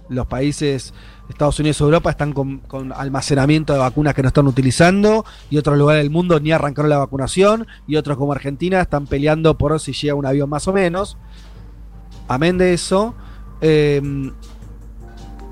Los 0.09 0.27
países, 0.27 0.93
Estados 1.31 1.59
Unidos 1.59 1.81
y 1.81 1.85
Europa, 1.85 2.11
están 2.11 2.33
con, 2.33 2.93
almacenamiento 2.95 3.73
de 3.73 3.79
vacunas 3.79 4.15
que 4.15 4.23
no 4.23 4.29
están 4.29 4.47
utilizando, 4.47 5.25
y 5.51 5.57
otros 5.57 5.79
lugares 5.79 6.03
del 6.03 6.11
mundo 6.11 6.39
ni 6.39 6.53
arrancaron 6.53 6.91
la 6.91 6.99
vacunación, 6.99 7.67
y 7.87 7.97
otros 7.97 8.19
como 8.19 8.33
Argentina 8.33 8.81
están 8.81 9.07
peleando 9.07 9.57
por 9.57 9.81
si 9.81 9.93
llega 9.93 10.15
un 10.15 10.27
avión 10.27 10.51
más 10.51 10.69
o 10.69 10.73
menos. 10.75 11.17
Amén 12.29 12.59
de 12.59 12.75
eso, 12.75 13.15
eh, 13.63 14.03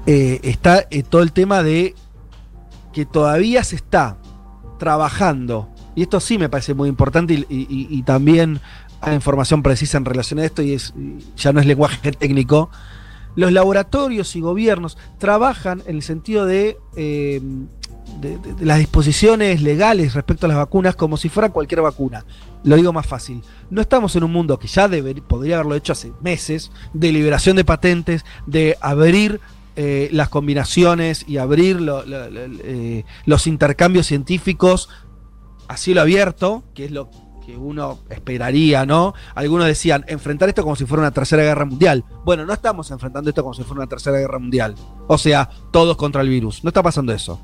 eh, 0.06 0.40
está 0.42 0.86
eh, 0.90 1.02
todo 1.02 1.22
el 1.22 1.32
tema 1.32 1.62
de 1.62 1.94
que 2.92 3.06
todavía 3.06 3.64
se 3.64 3.76
está 3.76 4.18
trabajando, 4.78 5.70
y 5.94 6.02
esto 6.02 6.20
sí 6.20 6.36
me 6.36 6.50
parece 6.50 6.74
muy 6.74 6.90
importante, 6.90 7.46
y 7.48 8.02
también 8.02 8.60
hay 9.00 9.14
información 9.14 9.62
precisa 9.62 9.98
en 9.98 10.04
relación 10.04 10.40
a 10.40 10.44
esto, 10.44 10.62
y 10.62 10.74
es, 10.74 10.92
ya 11.36 11.52
no 11.52 11.60
es 11.60 11.66
lenguaje 11.66 12.12
técnico. 12.12 12.70
Los 13.36 13.52
laboratorios 13.52 14.34
y 14.36 14.40
gobiernos 14.40 14.98
trabajan 15.18 15.82
en 15.86 15.96
el 15.96 16.02
sentido 16.02 16.46
de, 16.46 16.78
eh, 16.96 17.40
de- 18.20 18.38
las 18.60 18.78
disposiciones 18.78 19.62
legales 19.62 20.14
respecto 20.14 20.46
a 20.46 20.48
las 20.48 20.58
vacunas 20.58 20.96
como 20.96 21.16
si 21.16 21.28
fuera 21.28 21.50
cualquier 21.50 21.80
vacuna. 21.80 22.24
Lo 22.64 22.76
digo 22.76 22.92
más 22.92 23.06
fácil. 23.06 23.42
No 23.70 23.80
estamos 23.80 24.16
en 24.16 24.24
un 24.24 24.32
mundo 24.32 24.58
que 24.58 24.66
ya 24.66 24.90
podría 25.28 25.54
haberlo 25.56 25.76
hecho 25.76 25.92
hace 25.92 26.12
meses, 26.20 26.72
de 26.92 27.12
liberación 27.12 27.56
de 27.56 27.64
patentes, 27.64 28.24
de 28.46 28.76
abrir 28.80 29.40
eh, 29.76 30.08
las 30.12 30.28
combinaciones 30.28 31.24
y 31.26 31.38
abrir 31.38 31.78
eh, 32.08 33.04
los 33.24 33.46
intercambios 33.46 34.06
científicos 34.08 34.88
a 35.68 35.76
cielo 35.76 36.00
abierto, 36.00 36.64
que 36.74 36.86
es 36.86 36.90
lo 36.90 37.08
que 37.50 37.56
uno 37.56 37.98
esperaría, 38.08 38.86
¿no? 38.86 39.14
Algunos 39.34 39.66
decían, 39.66 40.04
enfrentar 40.08 40.48
esto 40.48 40.62
como 40.62 40.76
si 40.76 40.84
fuera 40.86 41.02
una 41.02 41.10
tercera 41.10 41.42
guerra 41.42 41.64
mundial. 41.64 42.04
Bueno, 42.24 42.44
no 42.46 42.52
estamos 42.52 42.90
enfrentando 42.90 43.30
esto 43.30 43.42
como 43.42 43.54
si 43.54 43.62
fuera 43.62 43.80
una 43.82 43.88
tercera 43.88 44.18
guerra 44.18 44.38
mundial. 44.38 44.74
O 45.08 45.18
sea, 45.18 45.48
todos 45.70 45.96
contra 45.96 46.22
el 46.22 46.28
virus. 46.28 46.62
No 46.64 46.68
está 46.68 46.82
pasando 46.82 47.12
eso. 47.12 47.40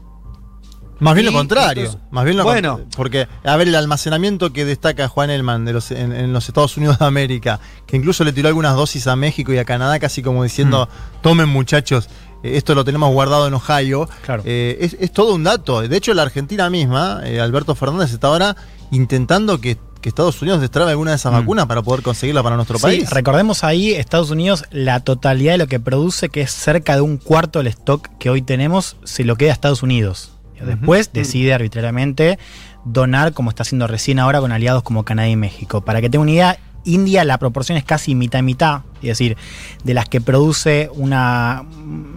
Más 0.98 1.14
bien 1.14 1.26
lo 1.26 1.32
contrario. 1.32 1.84
entonces- 1.84 2.08
más 2.10 2.24
bien 2.24 2.36
lo 2.38 2.44
Bueno. 2.44 2.80
Porque, 2.96 3.28
a 3.44 3.56
ver, 3.56 3.68
el 3.68 3.74
almacenamiento 3.74 4.52
que 4.52 4.64
destaca 4.64 5.08
Juan 5.08 5.28
Elman 5.28 5.64
de 5.66 5.74
los, 5.74 5.90
en, 5.90 6.12
en 6.12 6.32
los 6.32 6.48
Estados 6.48 6.76
Unidos 6.78 6.98
de 6.98 7.04
América, 7.04 7.60
que 7.86 7.96
incluso 7.98 8.24
le 8.24 8.32
tiró 8.32 8.48
algunas 8.48 8.74
dosis 8.74 9.06
a 9.06 9.14
México 9.14 9.52
y 9.52 9.58
a 9.58 9.66
Canadá, 9.66 9.98
casi 9.98 10.22
como 10.22 10.42
diciendo, 10.42 10.88
tomen 11.20 11.50
muchachos, 11.50 12.08
eh, 12.42 12.56
esto 12.56 12.74
lo 12.74 12.82
tenemos 12.82 13.12
guardado 13.12 13.46
en 13.46 13.52
Ohio. 13.52 14.08
Claro. 14.24 14.42
Eh, 14.46 14.78
es, 14.80 14.96
es 14.98 15.12
todo 15.12 15.34
un 15.34 15.44
dato. 15.44 15.82
De 15.82 15.94
hecho, 15.96 16.14
la 16.14 16.22
Argentina 16.22 16.70
misma, 16.70 17.20
eh, 17.24 17.40
Alberto 17.40 17.74
Fernández, 17.74 18.14
está 18.14 18.28
ahora 18.28 18.56
intentando 18.90 19.60
que, 19.60 19.76
que 20.00 20.08
Estados 20.08 20.40
Unidos 20.42 20.60
destrabe 20.60 20.90
alguna 20.92 21.10
de 21.12 21.16
esas 21.16 21.32
Mm. 21.32 21.36
vacunas 21.36 21.66
para 21.66 21.82
poder 21.82 22.02
conseguirla 22.02 22.42
para 22.42 22.56
nuestro 22.56 22.78
Sí, 22.78 22.82
país. 22.82 23.10
recordemos 23.10 23.64
ahí, 23.64 23.92
Estados 23.92 24.30
Unidos, 24.30 24.64
la 24.70 25.00
totalidad 25.00 25.52
de 25.52 25.58
lo 25.58 25.66
que 25.66 25.80
produce, 25.80 26.28
que 26.28 26.42
es 26.42 26.50
cerca 26.50 26.94
de 26.94 27.00
un 27.00 27.16
cuarto 27.16 27.58
del 27.60 27.68
stock 27.68 28.08
que 28.18 28.30
hoy 28.30 28.42
tenemos, 28.42 28.96
se 29.04 29.24
lo 29.24 29.36
queda 29.36 29.50
a 29.50 29.54
Estados 29.54 29.82
Unidos. 29.82 30.32
Después 30.64 31.12
decide 31.12 31.52
arbitrariamente 31.52 32.38
donar, 32.84 33.32
como 33.34 33.50
está 33.50 33.62
haciendo 33.62 33.86
recién 33.86 34.18
ahora 34.18 34.40
con 34.40 34.52
aliados 34.52 34.82
como 34.82 35.04
Canadá 35.04 35.28
y 35.28 35.36
México. 35.36 35.82
Para 35.84 36.00
que 36.00 36.08
tenga 36.08 36.22
una 36.22 36.30
idea, 36.30 36.58
India 36.86 37.24
la 37.24 37.38
proporción 37.38 37.76
es 37.76 37.84
casi 37.84 38.14
mitad 38.14 38.38
y 38.38 38.42
mitad, 38.42 38.80
es 39.02 39.08
decir, 39.08 39.36
de 39.84 39.94
las 39.94 40.08
que 40.08 40.20
produce 40.20 40.88
una, 40.94 41.64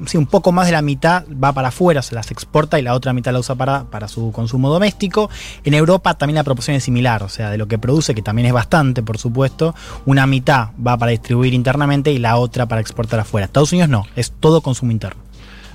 sí, 0.06 0.18
un 0.18 0.26
poco 0.26 0.52
más 0.52 0.68
de 0.68 0.72
la 0.72 0.82
mitad 0.82 1.26
va 1.32 1.52
para 1.52 1.68
afuera, 1.68 2.02
se 2.02 2.16
las 2.16 2.32
exporta 2.32 2.80
y 2.80 2.82
la 2.82 2.94
otra 2.94 3.12
mitad 3.12 3.34
la 3.34 3.40
usa 3.40 3.56
para, 3.56 3.84
para 3.86 4.08
su 4.08 4.32
consumo 4.32 4.70
doméstico. 4.70 5.30
En 5.64 5.74
Europa 5.74 6.14
también 6.14 6.36
la 6.36 6.44
proporción 6.44 6.78
es 6.78 6.84
similar, 6.84 7.24
o 7.24 7.30
sea, 7.30 7.50
de 7.50 7.58
lo 7.58 7.68
que 7.68 7.78
produce, 7.78 8.16
que 8.16 8.22
también 8.22 8.46
es 8.46 8.54
bastante, 8.54 9.04
por 9.04 9.18
supuesto, 9.18 9.76
una 10.06 10.26
mitad 10.28 10.70
va 10.86 10.98
para 10.98 11.12
distribuir 11.12 11.54
internamente 11.54 12.12
y 12.12 12.20
la 12.20 12.38
otra 12.38 12.68
para 12.68 12.82
exportar 12.82 13.20
afuera. 13.20 13.46
Estados 13.46 13.72
Unidos 13.72 13.90
no, 13.90 14.06
es 14.16 14.32
todo 14.40 14.62
consumo 14.62 14.92
interno. 14.92 15.22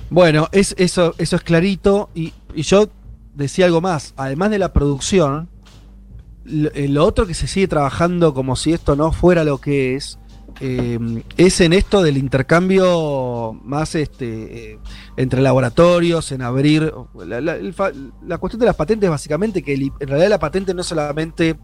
Bueno, 0.09 0.49
es, 0.51 0.75
eso, 0.77 1.15
eso 1.17 1.35
es 1.35 1.41
clarito. 1.41 2.09
Y 2.13 2.33
yo 2.55 2.89
decía 3.33 3.65
algo 3.65 3.81
más. 3.81 4.13
Además 4.17 4.49
de 4.49 4.59
la 4.59 4.73
producción, 4.73 5.49
lo, 6.45 6.71
eh, 6.73 6.87
lo 6.87 7.05
otro 7.05 7.25
que 7.27 7.33
se 7.33 7.47
sigue 7.47 7.67
trabajando 7.67 8.33
como 8.33 8.55
si 8.55 8.73
esto 8.73 8.95
no 8.95 9.11
fuera 9.11 9.43
lo 9.43 9.59
que 9.59 9.95
es, 9.95 10.19
eh, 10.61 10.97
es 11.35 11.59
en 11.59 11.73
esto 11.73 12.01
del 12.01 12.17
intercambio 12.17 13.59
más 13.63 13.93
este 13.95 14.73
eh, 14.73 14.79
entre 15.17 15.41
laboratorios, 15.41 16.31
en 16.31 16.41
abrir. 16.41 16.93
La, 17.25 18.37
cuestión 18.37 18.59
de 18.61 18.65
las 18.65 18.75
patentes, 18.75 19.09
básicamente, 19.09 19.61
que 19.63 19.73
en 19.73 20.07
realidad 20.07 20.29
la 20.29 20.39
patente 20.39 20.73
no 20.73 20.79
es 20.81 20.87
solamente 20.87 21.57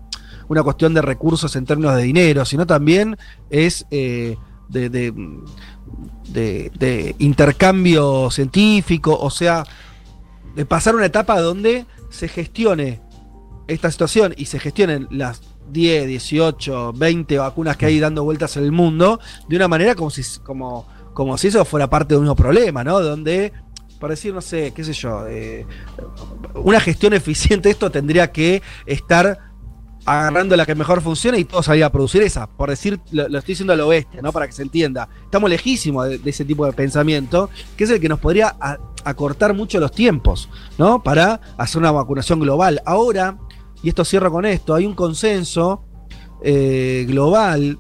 una 0.49 0.61
cuestión 0.63 0.93
de 0.93 1.01
recursos 1.01 1.55
en 1.55 1.65
términos 1.65 1.95
de 1.95 2.03
dinero, 2.03 2.43
sino 2.43 2.67
también 2.67 3.17
es 3.49 3.85
eh, 3.91 4.35
de- 4.67 5.11
de 6.31 7.15
intercambio 7.19 8.29
científico, 8.31 9.17
o 9.17 9.29
sea, 9.29 9.63
de 10.55 10.65
pasar 10.65 10.95
una 10.95 11.05
etapa 11.05 11.39
donde 11.39 11.85
se 12.09 12.27
gestione 12.27 12.99
esta 13.71 13.89
situación 13.89 14.33
y 14.37 14.45
se 14.45 14.59
gestionen 14.59 15.07
las 15.09 15.41
10, 15.71 16.07
18, 16.07 16.93
20 16.93 17.37
vacunas 17.37 17.77
que 17.77 17.85
hay 17.85 17.99
dando 17.99 18.23
vueltas 18.23 18.57
en 18.57 18.63
el 18.63 18.71
mundo 18.71 19.19
de 19.47 19.55
una 19.55 19.67
manera 19.67 19.95
como 19.95 20.09
si, 20.09 20.21
como, 20.41 20.85
como 21.13 21.37
si 21.37 21.47
eso 21.47 21.63
fuera 21.63 21.89
parte 21.89 22.13
de 22.13 22.17
un 22.17 22.23
mismo 22.23 22.35
problema, 22.35 22.83
¿no? 22.83 22.99
Donde, 22.99 23.53
para 23.99 24.11
decir, 24.11 24.33
no 24.33 24.41
sé, 24.41 24.73
qué 24.73 24.83
sé 24.83 24.93
yo, 24.93 25.25
eh, 25.27 25.65
una 26.55 26.81
gestión 26.81 27.13
eficiente 27.13 27.69
de 27.69 27.73
esto 27.73 27.89
tendría 27.89 28.31
que 28.31 28.61
estar 28.85 29.51
agarrando 30.03 30.57
la 30.57 30.65
que 30.65 30.75
mejor 30.75 31.01
funciona 31.01 31.37
y 31.37 31.45
todo 31.45 31.63
salir 31.63 31.83
a 31.83 31.91
producir 31.91 32.23
esa. 32.23 32.47
Por 32.47 32.69
decir, 32.69 32.99
lo, 33.11 33.29
lo 33.29 33.37
estoy 33.37 33.53
diciendo 33.53 33.73
a 33.73 33.75
lo 33.75 33.87
bestia, 33.87 34.21
¿no? 34.21 34.33
Para 34.33 34.47
que 34.47 34.53
se 34.53 34.63
entienda. 34.63 35.07
Estamos 35.23 35.49
lejísimos 35.49 36.09
de, 36.09 36.17
de 36.17 36.29
ese 36.29 36.43
tipo 36.43 36.65
de 36.65 36.73
pensamiento, 36.73 37.49
que 37.77 37.83
es 37.85 37.89
el 37.89 38.01
que 38.01 38.09
nos 38.09 38.19
podría 38.19 38.55
acortar 39.05 39.53
mucho 39.53 39.79
los 39.79 39.91
tiempos, 39.91 40.49
¿no? 40.77 41.03
Para 41.03 41.39
hacer 41.57 41.79
una 41.79 41.91
vacunación 41.91 42.39
global. 42.39 42.81
Ahora, 42.85 43.37
y 43.83 43.89
esto 43.89 44.05
cierra 44.05 44.29
con 44.29 44.45
esto, 44.45 44.73
hay 44.73 44.85
un 44.85 44.95
consenso 44.95 45.83
eh, 46.43 47.05
global, 47.07 47.77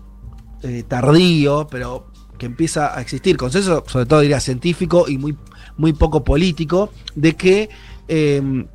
eh, 0.63 0.83
tardío, 0.87 1.67
pero 1.69 2.11
que 2.37 2.47
empieza 2.47 2.97
a 2.97 3.01
existir, 3.01 3.37
consenso 3.37 3.83
sobre 3.87 4.05
todo 4.05 4.21
diría 4.21 4.39
científico 4.39 5.05
y 5.07 5.17
muy, 5.17 5.37
muy 5.77 5.93
poco 5.93 6.23
político, 6.23 6.89
de 7.15 7.35
que 7.35 7.69
eh, 8.07 8.65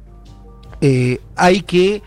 eh, 0.80 1.20
hay 1.36 1.62
que 1.62 2.02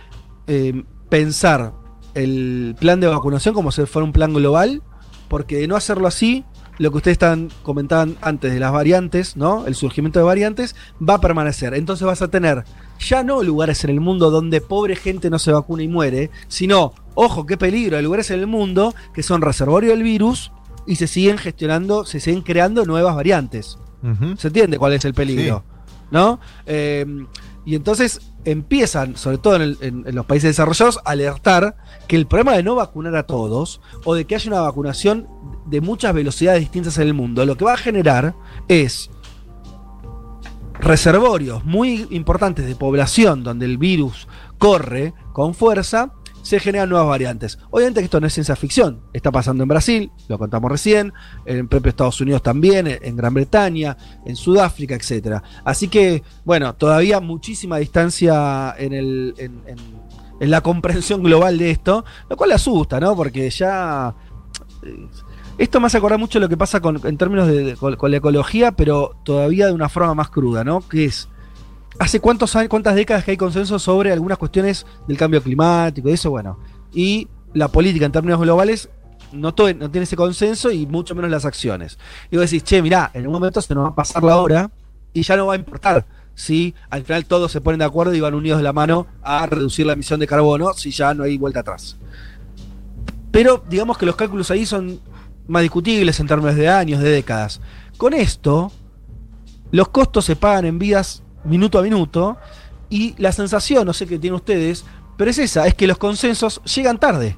eh, 0.47 0.84
pensar 1.10 1.73
el 2.13 2.75
plan 2.79 2.99
de 2.99 3.08
vacunación 3.08 3.53
como 3.53 3.71
si 3.71 3.86
fuera 3.86 4.05
un 4.05 4.13
plan 4.13 4.34
global, 4.34 4.82
porque 5.27 5.58
de 5.58 5.67
no 5.67 5.75
hacerlo 5.75 6.08
así, 6.08 6.45
lo 6.77 6.91
que 6.91 6.97
ustedes 6.97 7.15
están 7.15 7.49
comentaban 7.62 8.17
antes 8.21 8.53
de 8.53 8.60
las 8.60 8.71
variantes, 8.71 9.36
¿no? 9.36 9.67
El 9.67 9.75
surgimiento 9.75 10.19
de 10.19 10.25
variantes 10.25 10.75
va 10.97 11.15
a 11.15 11.21
permanecer. 11.21 11.73
Entonces 11.73 12.08
vas 12.08 12.21
a 12.21 12.29
tener 12.29 12.63
ya 13.00 13.24
no 13.24 13.42
lugares 13.44 13.84
en 13.84 13.90
el 13.92 14.00
mundo 14.02 14.30
donde 14.30 14.62
pobre 14.62 14.96
gente 14.96 15.30
no 15.30 15.40
se 15.40 15.52
vacuna 15.52 15.84
y 15.84 15.88
muere, 15.88 16.30
sino, 16.48 16.94
ojo, 17.16 17.46
qué 17.46 17.58
peligro, 17.58 17.98
hay 17.98 18.04
lugares 18.04 18.30
en 18.32 18.40
el 18.40 18.48
mundo 18.48 18.94
que 19.14 19.24
son 19.24 19.42
reservorio 19.42 19.92
del 19.92 20.04
virus 20.04 20.52
y 20.86 20.96
se 20.96 21.08
siguen 21.08 21.38
gestionando, 21.38 22.06
se 22.06 22.20
siguen 22.20 22.42
creando 22.42 22.86
nuevas 22.86 23.16
variantes. 23.16 23.78
¿Se 24.38 24.48
entiende 24.48 24.78
cuál 24.78 24.94
es 24.94 25.06
el 25.06 25.14
peligro? 25.14 25.64
¿No? 26.12 26.40
Eh, 26.66 27.06
y 27.66 27.76
entonces 27.76 28.22
empiezan, 28.46 29.16
sobre 29.16 29.38
todo 29.38 29.58
en, 29.58 29.62
el- 29.62 29.78
en- 29.82 30.04
en 30.08 30.16
los 30.16 30.26
países 30.26 30.50
desarrollados, 30.52 30.98
a 31.06 31.12
alertar 31.12 31.76
que 32.08 32.16
el 32.16 32.26
problema 32.26 32.54
de 32.54 32.64
no 32.64 32.76
vacunar 32.76 33.16
a 33.16 33.24
todos 33.24 33.82
o 34.06 34.16
de 34.16 34.26
que 34.26 34.36
haya 34.36 34.50
una 34.50 34.62
vacunación 34.62 35.28
de 35.68 35.82
muchas 35.82 36.14
velocidades 36.14 36.62
distintas 36.62 36.98
en 36.98 37.08
el 37.08 37.14
mundo, 37.14 37.46
lo 37.46 37.56
que 37.58 37.66
va 37.66 37.74
a 37.74 37.78
generar 37.78 38.34
es 38.70 39.12
reservorios 40.80 41.65
muy 41.65 42.08
importantes 42.10 42.65
de 42.65 42.76
población 42.76 43.44
donde 43.44 43.65
el 43.65 43.78
virus 43.78 44.28
corre 44.58 45.13
con 45.34 45.54
fuerza, 45.54 46.13
se 46.42 46.60
generan 46.60 46.89
nuevas 46.89 47.08
variantes. 47.08 47.60
Obviamente 47.70 48.00
que 48.00 48.06
esto 48.06 48.20
no 48.22 48.28
es 48.28 48.34
ciencia 48.34 48.56
ficción, 48.56 49.02
está 49.13 49.32
pasando 49.32 49.63
en 49.63 49.70
Brasil, 49.70 50.12
lo 50.28 50.38
contamos 50.39 50.72
recién, 50.72 51.13
en 51.46 51.58
el 51.58 51.68
propio 51.68 51.89
Estados 51.89 52.22
Unidos 52.22 52.42
también, 52.42 52.88
en 52.88 53.15
Gran 53.15 53.34
Bretaña, 53.34 53.98
en 54.26 54.36
Sudáfrica, 54.36 54.96
etcétera. 54.96 55.44
Así 55.63 55.89
que, 55.89 56.24
bueno, 56.46 56.74
todavía 56.76 57.20
muchísima 57.20 57.78
distancia 57.78 58.74
en, 58.78 58.94
el, 58.94 59.36
la 60.39 60.62
comprensión 60.62 61.22
global 61.22 61.58
de 61.58 61.72
esto, 61.72 62.06
lo 62.30 62.38
cual 62.38 62.54
asusta, 62.54 63.00
¿no? 63.00 63.15
Porque 63.15 63.50
ya... 63.50 64.15
eh, 64.84 65.08
Esto 65.60 65.82
me 65.82 65.88
hace 65.88 65.98
acordar 65.98 66.17
mucho 66.17 66.39
lo 66.39 66.48
que 66.48 66.56
pasa 66.56 66.82
en 67.04 67.17
términos 67.17 67.45
de, 67.48 67.76
con, 67.76 68.12
la 68.12 68.17
ecología, 68.17 68.72
pero 68.72 69.17
todavía 69.24 69.67
de 69.67 69.74
una 69.74 69.89
forma 69.89 70.15
más 70.15 70.30
cruda, 70.30 70.63
¿no? 70.63 70.80
Que 70.88 71.04
es, 71.04 71.28
¿hace 72.00 72.22
cuántos 72.22 72.56
años, 72.56 72.69
cuántas 72.69 72.95
décadas 72.95 73.26
que 73.26 73.32
hay 73.32 73.38
consenso 73.38 73.78
sobre 73.78 74.13
algunas 74.13 74.38
cuestiones 74.38 74.86
del 75.06 75.17
cambio 75.17 75.43
climático 75.43 76.08
y 76.08 76.13
eso? 76.13 76.30
Bueno, 76.30 76.60
y 76.93 77.28
la 77.54 77.67
política 77.67 78.06
en 78.06 78.13
términos 78.13 78.39
globales 78.39 78.89
no, 79.34 79.54
to- 79.54 79.74
no 79.74 79.91
tiene 79.91 80.04
ese 80.06 80.15
consenso 80.15 80.72
y 80.72 80.86
mucho 80.88 81.13
menos 81.13 81.30
las 81.30 81.43
acciones. 81.43 82.00
Y 82.32 82.38
vos 82.38 82.50
decís, 82.50 82.63
che, 82.63 82.82
mirá, 82.82 83.12
en 83.13 83.28
un 83.28 83.34
momento 83.34 83.62
se 83.62 83.76
nos 83.76 83.84
va 83.84 83.89
a 83.89 83.95
pasar 83.95 84.24
la 84.24 84.38
hora 84.38 84.72
y 85.12 85.24
ya 85.24 85.36
no 85.36 85.48
va 85.48 85.54
a 85.56 85.58
importar 85.58 86.06
si 86.36 86.74
al 86.89 87.04
final 87.04 87.26
todos 87.26 87.52
se 87.52 87.60
ponen 87.60 87.80
de 87.80 87.86
acuerdo 87.86 88.13
y 88.15 88.22
van 88.22 88.34
unidos 88.34 88.60
de 88.60 88.63
la 88.63 88.72
mano 88.72 89.08
a 89.22 89.45
reducir 89.45 89.86
la 89.86 89.91
emisión 89.91 90.22
de 90.22 90.28
carbono 90.28 90.74
si 90.74 90.91
ya 90.91 91.13
no 91.13 91.24
hay 91.24 91.38
vuelta 91.38 91.60
atrás. 91.60 91.98
Pero 93.30 93.62
digamos 93.69 93.98
que 93.98 94.06
los 94.06 94.15
cálculos 94.15 94.50
ahí 94.52 94.65
son 94.65 95.02
más 95.50 95.64
discutibles 95.64 96.20
en 96.20 96.28
términos 96.28 96.56
de 96.56 96.70
años, 96.70 97.02
de 97.02 97.10
décadas. 97.10 97.60
Con 97.98 98.14
esto, 98.14 98.72
los 99.72 99.90
costos 99.90 100.24
se 100.26 100.38
pagan 100.38 100.66
en 100.66 100.80
vidas 100.80 101.24
minuto 101.44 101.80
a 101.80 101.82
minuto 101.82 102.38
y 102.90 103.14
la 103.18 103.32
sensación, 103.32 103.86
no 103.86 103.94
sé 103.94 104.08
qué 104.08 104.18
tienen 104.18 104.36
ustedes, 104.36 104.86
pero 105.18 105.30
es 105.30 105.38
esa, 105.38 105.68
es 105.68 105.74
que 105.76 105.88
los 105.88 105.98
consensos 105.98 106.62
llegan 106.64 106.98
tarde. 107.00 107.38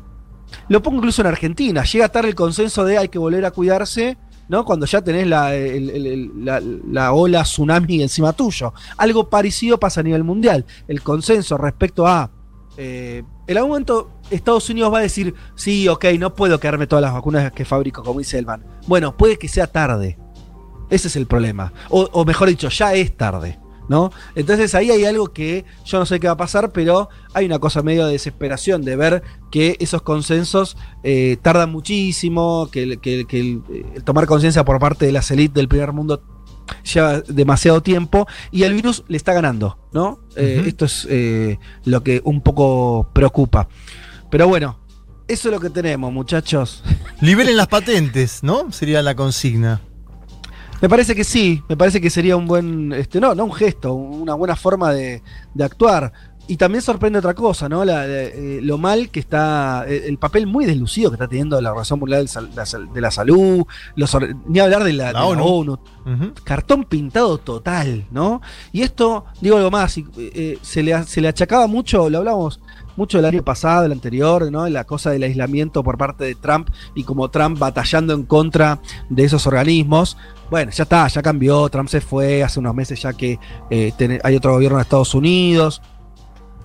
Lo 0.67 0.83
pongo 0.83 0.97
incluso 0.97 1.21
en 1.21 1.27
Argentina, 1.27 1.83
llega 1.83 2.09
tarde 2.09 2.29
el 2.29 2.35
consenso 2.35 2.85
de 2.85 2.97
hay 2.97 3.07
que 3.09 3.17
volver 3.17 3.45
a 3.45 3.51
cuidarse, 3.51 4.17
¿no? 4.49 4.65
Cuando 4.65 4.85
ya 4.85 5.01
tenés 5.01 5.27
la, 5.27 5.51
la 5.53 7.13
ola 7.13 7.43
tsunami 7.43 8.01
encima 8.01 8.33
tuyo. 8.33 8.73
Algo 8.97 9.29
parecido 9.29 9.79
pasa 9.79 10.01
a 10.01 10.03
nivel 10.03 10.25
mundial. 10.25 10.65
El 10.87 11.01
consenso 11.01 11.57
respecto 11.57 12.05
a... 12.05 12.29
eh, 12.77 13.23
en 13.51 13.57
algún 13.57 13.71
momento 13.71 14.11
Estados 14.29 14.69
Unidos 14.69 14.93
va 14.93 14.99
a 14.99 15.01
decir, 15.01 15.35
sí, 15.55 15.87
ok, 15.87 16.05
no 16.17 16.33
puedo 16.33 16.59
quedarme 16.59 16.87
todas 16.87 17.03
las 17.03 17.13
vacunas 17.13 17.51
que 17.51 17.65
fabrico, 17.65 18.03
como 18.03 18.19
dice 18.19 18.39
Elman. 18.39 18.63
Bueno, 18.87 19.15
puede 19.15 19.37
que 19.37 19.47
sea 19.47 19.67
tarde. 19.67 20.17
Ese 20.89 21.07
es 21.07 21.15
el 21.15 21.25
problema. 21.25 21.73
O, 21.89 22.25
mejor 22.25 22.49
dicho, 22.49 22.69
ya 22.69 22.93
es 22.93 23.15
tarde. 23.15 23.59
¿No? 23.89 24.09
Entonces 24.35 24.73
ahí 24.73 24.89
hay 24.89 25.03
algo 25.03 25.33
que 25.33 25.65
yo 25.83 25.99
no 25.99 26.05
sé 26.05 26.21
qué 26.21 26.27
va 26.27 26.33
a 26.33 26.37
pasar, 26.37 26.71
pero 26.71 27.09
hay 27.33 27.45
una 27.45 27.59
cosa 27.59 27.81
medio 27.81 28.05
de 28.05 28.13
desesperación 28.13 28.85
de 28.85 28.95
ver 28.95 29.21
que 29.51 29.75
esos 29.81 30.01
consensos 30.01 30.77
eh, 31.03 31.37
tardan 31.41 31.73
muchísimo, 31.73 32.69
que, 32.71 32.83
el, 32.83 32.99
el 33.03 34.03
tomar 34.05 34.27
conciencia 34.27 34.63
por 34.63 34.79
parte 34.79 35.07
de 35.07 35.11
las 35.11 35.29
élites 35.29 35.55
del 35.55 35.67
primer 35.67 35.91
mundo 35.91 36.23
lleva 36.83 37.21
demasiado 37.21 37.81
tiempo 37.81 38.27
y 38.51 38.63
el 38.63 38.73
virus 38.73 39.03
le 39.07 39.17
está 39.17 39.33
ganando, 39.33 39.77
¿no? 39.91 40.19
Eh. 40.35 40.63
Esto 40.67 40.85
es 40.85 41.07
eh, 41.09 41.57
lo 41.85 42.03
que 42.03 42.21
un 42.23 42.41
poco 42.41 43.09
preocupa. 43.13 43.67
Pero 44.29 44.47
bueno, 44.47 44.79
eso 45.27 45.49
es 45.49 45.53
lo 45.53 45.59
que 45.59 45.69
tenemos, 45.69 46.11
muchachos. 46.11 46.83
Liberen 47.21 47.57
las 47.57 47.67
patentes, 47.67 48.43
¿no? 48.43 48.71
Sería 48.71 49.01
la 49.01 49.15
consigna. 49.15 49.81
Me 50.81 50.89
parece 50.89 51.13
que 51.15 51.23
sí, 51.23 51.61
me 51.69 51.77
parece 51.77 52.01
que 52.01 52.09
sería 52.09 52.35
un 52.35 52.47
buen, 52.47 52.91
este, 52.93 53.19
no, 53.19 53.35
no 53.35 53.45
un 53.45 53.53
gesto, 53.53 53.93
una 53.93 54.33
buena 54.33 54.55
forma 54.55 54.91
de, 54.91 55.21
de 55.53 55.63
actuar. 55.63 56.11
Y 56.51 56.57
también 56.57 56.81
sorprende 56.81 57.19
otra 57.19 57.33
cosa, 57.33 57.69
¿no? 57.69 57.85
La- 57.85 58.05
la- 58.05 58.23
eh, 58.23 58.59
lo 58.61 58.77
mal 58.77 59.09
que 59.09 59.21
está, 59.21 59.85
eh, 59.87 60.03
el 60.07 60.17
papel 60.17 60.47
muy 60.47 60.65
deslucido 60.65 61.09
que 61.09 61.15
está 61.15 61.27
teniendo 61.27 61.59
la 61.61 61.69
Organización 61.69 61.99
Mundial 61.99 62.27
de, 62.93 62.99
la 63.01 63.09
Salud, 63.11 63.63
los, 63.95 64.17
ni 64.47 64.59
hablar 64.59 64.83
de 64.83 64.91
la, 64.91 65.13
La 65.13 65.19
de 65.21 65.35
la 65.37 65.43
ONU. 65.43 65.79
Cartón 66.43 66.83
pintado 66.83 67.37
total, 67.37 68.05
¿no? 68.11 68.41
Y 68.73 68.81
esto, 68.81 69.23
digo 69.39 69.55
algo 69.57 69.71
más, 69.71 69.97
y, 69.97 70.05
eh, 70.17 70.57
se, 70.61 70.83
le, 70.83 71.01
se 71.05 71.21
le 71.21 71.29
achacaba 71.29 71.67
mucho, 71.67 72.09
lo 72.09 72.17
hablamos 72.17 72.59
mucho 72.97 73.19
el 73.19 73.25
año 73.25 73.43
pasado, 73.45 73.85
el 73.85 73.93
anterior, 73.93 74.51
¿no? 74.51 74.67
La 74.67 74.83
cosa 74.83 75.11
del 75.11 75.23
aislamiento 75.23 75.81
por 75.83 75.97
parte 75.97 76.25
de 76.25 76.35
Trump 76.35 76.67
y 76.95 77.03
como 77.05 77.29
Trump 77.29 77.57
batallando 77.59 78.13
en 78.13 78.23
contra 78.23 78.81
de 79.09 79.23
esos 79.23 79.47
organismos. 79.47 80.17
Bueno, 80.49 80.69
ya 80.73 80.83
está, 80.83 81.07
ya 81.07 81.21
cambió, 81.21 81.69
Trump 81.69 81.87
se 81.87 82.01
fue 82.01 82.43
hace 82.43 82.59
unos 82.59 82.75
meses 82.75 83.01
ya 83.01 83.13
que 83.13 83.39
eh, 83.69 83.93
ten- 83.97 84.19
hay 84.21 84.35
otro 84.35 84.51
gobierno 84.51 84.77
de 84.79 84.83
Estados 84.83 85.15
Unidos 85.15 85.81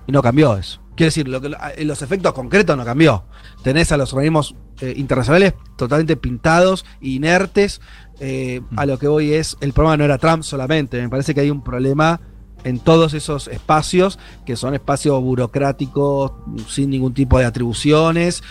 y 0.07 0.11
no 0.11 0.21
cambió 0.23 0.57
eso. 0.57 0.81
Quiero 0.95 1.09
decir, 1.09 1.27
lo 1.27 1.39
que, 1.39 1.55
eh, 1.75 1.85
los 1.85 2.01
efectos 2.01 2.33
concretos 2.33 2.75
no 2.75 2.83
cambió. 2.83 3.25
Tenés 3.61 3.91
a 3.91 3.97
los 3.97 4.13
organismos 4.13 4.55
eh, 4.81 4.95
internacionales 4.97 5.53
totalmente 5.75 6.17
pintados, 6.17 6.85
inertes. 7.01 7.81
eh, 8.19 8.61
a 8.75 8.87
lo 8.87 8.97
que 8.97 9.07
voy 9.07 9.33
es, 9.33 9.57
el 9.61 9.73
problema 9.73 9.97
no 9.97 10.05
era 10.05 10.17
Trump 10.17 10.41
solamente, 10.41 10.99
me 10.99 11.07
parece 11.07 11.35
que 11.35 11.41
hay 11.41 11.51
un 11.51 11.63
problema 11.63 12.19
en 12.63 12.79
todos 12.79 13.13
esos 13.13 13.47
espacios, 13.47 14.17
que 14.43 14.55
son 14.55 14.73
espacios 14.73 15.21
burocráticos, 15.21 16.31
sin 16.67 16.89
ningún 16.89 17.13
tipo 17.13 17.37
de 17.37 17.45
atribuciones, 17.45 18.43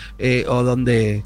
o 0.47 0.63
donde, 0.63 1.23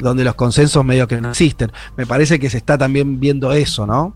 donde 0.00 0.22
los 0.22 0.34
consensos 0.34 0.84
medio 0.84 1.08
que 1.08 1.20
no 1.20 1.30
existen. 1.30 1.72
Me 1.96 2.06
parece 2.06 2.38
que 2.38 2.50
se 2.50 2.58
está 2.58 2.76
también 2.76 3.18
viendo 3.18 3.52
eso, 3.52 3.86
¿no? 3.86 4.14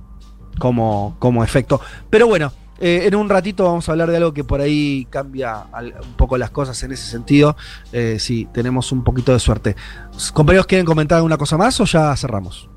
Como, 0.59 1.16
como 1.18 1.42
efecto. 1.42 1.80
Pero 2.11 2.28
bueno, 2.28 2.52
eh, 2.80 3.02
en 3.04 3.14
un 3.14 3.28
ratito 3.28 3.64
vamos 3.64 3.88
a 3.88 3.92
hablar 3.92 4.10
de 4.10 4.16
algo 4.16 4.32
que 4.32 4.44
por 4.44 4.60
ahí 4.60 5.06
cambia 5.10 5.66
un 6.02 6.14
poco 6.16 6.36
las 6.38 6.50
cosas 6.50 6.82
en 6.82 6.92
ese 6.92 7.06
sentido, 7.06 7.56
eh, 7.92 8.18
si 8.18 8.46
tenemos 8.46 8.92
un 8.92 9.04
poquito 9.04 9.32
de 9.32 9.40
suerte. 9.40 9.76
Compañeros, 10.32 10.66
¿quieren 10.66 10.86
comentar 10.86 11.16
alguna 11.16 11.38
cosa 11.38 11.56
más 11.56 11.80
o 11.80 11.84
ya 11.84 12.14
cerramos? 12.16 12.68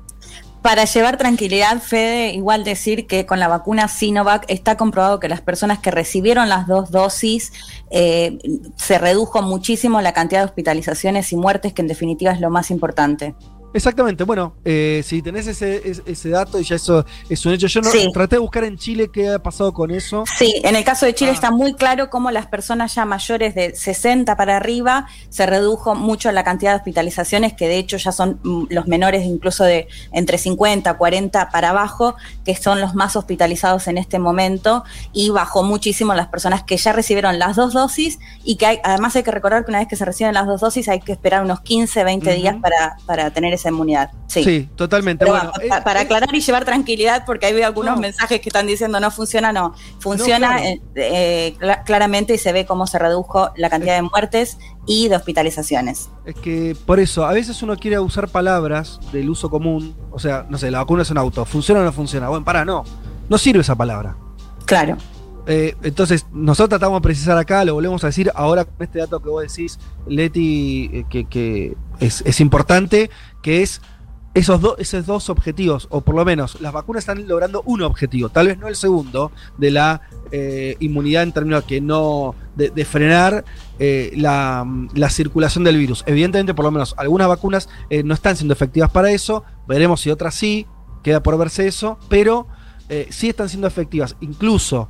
Para 0.62 0.84
llevar 0.84 1.16
tranquilidad, 1.16 1.80
Fede, 1.80 2.34
igual 2.34 2.64
decir 2.64 3.06
que 3.06 3.24
con 3.24 3.40
la 3.40 3.48
vacuna 3.48 3.88
Sinovac 3.88 4.44
está 4.48 4.76
comprobado 4.76 5.18
que 5.18 5.28
las 5.28 5.40
personas 5.40 5.78
que 5.78 5.90
recibieron 5.90 6.50
las 6.50 6.66
dos 6.66 6.90
dosis 6.90 7.52
eh, 7.90 8.38
se 8.76 8.98
redujo 8.98 9.40
muchísimo 9.40 10.02
la 10.02 10.12
cantidad 10.12 10.40
de 10.40 10.46
hospitalizaciones 10.46 11.32
y 11.32 11.36
muertes, 11.36 11.72
que 11.72 11.80
en 11.80 11.88
definitiva 11.88 12.32
es 12.32 12.40
lo 12.40 12.50
más 12.50 12.70
importante. 12.70 13.34
Exactamente, 13.72 14.24
bueno, 14.24 14.54
eh, 14.64 15.02
si 15.04 15.22
tenés 15.22 15.46
ese, 15.46 15.88
ese, 15.88 16.02
ese 16.06 16.28
dato 16.30 16.58
y 16.58 16.64
ya 16.64 16.74
eso 16.76 17.04
es 17.28 17.46
un 17.46 17.52
hecho, 17.52 17.68
yo 17.68 17.80
no, 17.82 17.90
Sí. 17.90 18.08
traté 18.12 18.36
de 18.36 18.40
buscar 18.40 18.64
en 18.64 18.76
Chile 18.76 19.10
qué 19.12 19.28
ha 19.30 19.38
pasado 19.42 19.72
con 19.72 19.90
eso. 19.92 20.24
Sí, 20.38 20.60
en 20.64 20.74
el 20.74 20.82
caso 20.84 21.06
de 21.06 21.14
Chile 21.14 21.30
Ah. 21.30 21.34
está 21.34 21.50
muy 21.52 21.74
claro 21.74 22.10
cómo 22.10 22.30
las 22.32 22.46
personas 22.46 22.94
ya 22.94 23.04
mayores 23.04 23.54
de 23.54 23.74
60 23.76 24.36
para 24.36 24.56
arriba 24.56 25.06
se 25.28 25.46
redujo 25.46 25.94
mucho 25.94 26.32
la 26.32 26.42
cantidad 26.42 26.72
de 26.72 26.76
hospitalizaciones, 26.78 27.52
que 27.52 27.68
de 27.68 27.78
hecho 27.78 27.96
ya 27.96 28.10
son 28.10 28.40
mm, 28.42 28.64
los 28.70 28.88
menores 28.88 29.24
incluso 29.24 29.62
de 29.64 29.86
entre 30.12 30.36
50, 30.38 30.94
40 30.94 31.50
para 31.50 31.70
abajo, 31.70 32.16
que 32.44 32.56
son 32.56 32.80
los 32.80 32.94
más 32.94 33.14
hospitalizados 33.14 33.86
en 33.86 33.98
este 33.98 34.18
momento, 34.18 34.82
y 35.12 35.30
bajó 35.30 35.62
muchísimo 35.62 36.12
las 36.14 36.26
personas 36.26 36.64
que 36.64 36.76
ya 36.76 36.92
recibieron 36.92 37.38
las 37.38 37.54
dos 37.54 37.72
dosis 37.72 38.18
y 38.42 38.56
que 38.56 38.66
hay, 38.66 38.78
además 38.82 39.14
hay 39.14 39.22
que 39.22 39.30
recordar 39.30 39.64
que 39.64 39.70
una 39.70 39.78
vez 39.78 39.86
que 39.88 39.94
se 39.96 40.04
reciben 40.04 40.34
las 40.34 40.46
dos 40.46 40.60
dosis 40.60 40.88
hay 40.88 40.98
que 41.00 41.12
esperar 41.12 41.44
unos 41.44 41.60
15, 41.60 42.02
20 42.02 42.30
Ujú. 42.30 42.40
días 42.40 42.56
para, 42.60 42.96
para 43.06 43.30
tener 43.30 43.59
esa 43.60 43.68
inmunidad. 43.70 44.10
Sí. 44.26 44.42
Sí, 44.44 44.68
totalmente. 44.76 45.24
Pero 45.24 45.36
bueno, 45.36 45.52
eh, 45.62 45.68
pa- 45.68 45.82
para 45.84 46.00
eh, 46.00 46.04
aclarar 46.04 46.34
y 46.34 46.40
llevar 46.40 46.64
tranquilidad, 46.64 47.24
porque 47.26 47.46
hay 47.46 47.62
algunos 47.62 47.94
No. 47.96 48.00
mensajes 48.00 48.40
que 48.40 48.48
están 48.48 48.66
diciendo 48.66 48.98
no 49.00 49.10
funciona, 49.10 49.52
no. 49.52 49.74
Funciona 50.00 50.56
claro. 50.56 50.64
eh, 50.64 50.80
eh, 50.96 51.56
cla- 51.60 51.84
claramente 51.84 52.34
y 52.34 52.38
se 52.38 52.52
ve 52.52 52.66
cómo 52.66 52.86
se 52.86 52.98
redujo 52.98 53.50
la 53.56 53.70
cantidad 53.70 53.94
de 53.96 54.02
muertes 54.02 54.58
y 54.86 55.08
de 55.08 55.16
hospitalizaciones. 55.16 56.08
Es 56.24 56.34
que 56.34 56.76
por 56.86 57.00
eso, 57.00 57.24
a 57.26 57.32
veces 57.32 57.62
uno 57.62 57.76
quiere 57.76 57.98
usar 57.98 58.28
palabras 58.28 58.98
del 59.12 59.30
uso 59.30 59.50
común. 59.50 59.94
O 60.10 60.18
sea, 60.18 60.46
no 60.48 60.58
sé, 60.58 60.70
la 60.70 60.78
vacuna 60.78 61.02
es 61.02 61.10
un 61.10 61.18
auto. 61.18 61.44
¿Funciona 61.44 61.80
o 61.80 61.84
no 61.84 61.92
funciona? 61.92 62.28
Bueno, 62.28 62.44
para, 62.44 62.64
no. 62.64 62.84
No 63.28 63.38
sirve 63.38 63.60
esa 63.60 63.74
palabra. 63.76 64.16
Claro. 64.64 64.96
Eh, 65.52 65.74
entonces, 65.82 66.26
nosotros 66.32 66.68
tratamos 66.68 67.00
de 67.00 67.02
precisar 67.02 67.36
acá, 67.36 67.64
lo 67.64 67.74
volvemos 67.74 68.04
a 68.04 68.06
decir 68.06 68.30
ahora 68.36 68.64
con 68.64 68.76
este 68.78 69.00
dato 69.00 69.20
que 69.20 69.28
vos 69.28 69.42
decís, 69.42 69.80
Leti, 70.06 71.04
eh, 71.10 71.24
que, 71.28 71.76
es, 71.98 72.40
importante, 72.40 73.10
que 73.42 73.60
es 73.60 73.82
esos, 74.34 74.60
dos 74.60 74.76
esos 74.78 75.06
dos 75.06 75.28
objetivos, 75.28 75.88
o 75.90 76.02
por 76.02 76.14
lo 76.14 76.24
menos 76.24 76.60
las 76.60 76.72
vacunas 76.72 77.02
están 77.02 77.26
logrando 77.26 77.62
un 77.66 77.82
objetivo, 77.82 78.28
tal 78.28 78.46
vez 78.46 78.58
no 78.58 78.68
el 78.68 78.76
segundo, 78.76 79.32
de 79.58 79.72
la 79.72 80.02
eh, 80.30 80.76
inmunidad 80.78 81.24
en 81.24 81.32
términos 81.32 81.64
que 81.64 81.80
no, 81.80 82.36
de, 82.54 82.84
frenar 82.84 83.44
la, 83.80 84.64
la 84.94 85.10
circulación 85.10 85.64
del 85.64 85.78
virus. 85.78 86.04
Evidentemente, 86.06 86.54
por 86.54 86.64
lo 86.64 86.70
menos 86.70 86.94
algunas 86.96 87.26
vacunas 87.26 87.68
no 88.04 88.14
están 88.14 88.36
siendo 88.36 88.54
efectivas 88.54 88.90
para 88.90 89.10
eso, 89.10 89.42
veremos 89.66 90.00
si 90.00 90.10
otras 90.10 90.32
sí, 90.32 90.68
queda 91.02 91.24
por 91.24 91.36
verse 91.38 91.66
eso, 91.66 91.98
pero 92.08 92.46
sí 93.08 93.30
están 93.30 93.48
siendo 93.48 93.66
efectivas, 93.66 94.14
incluso 94.20 94.88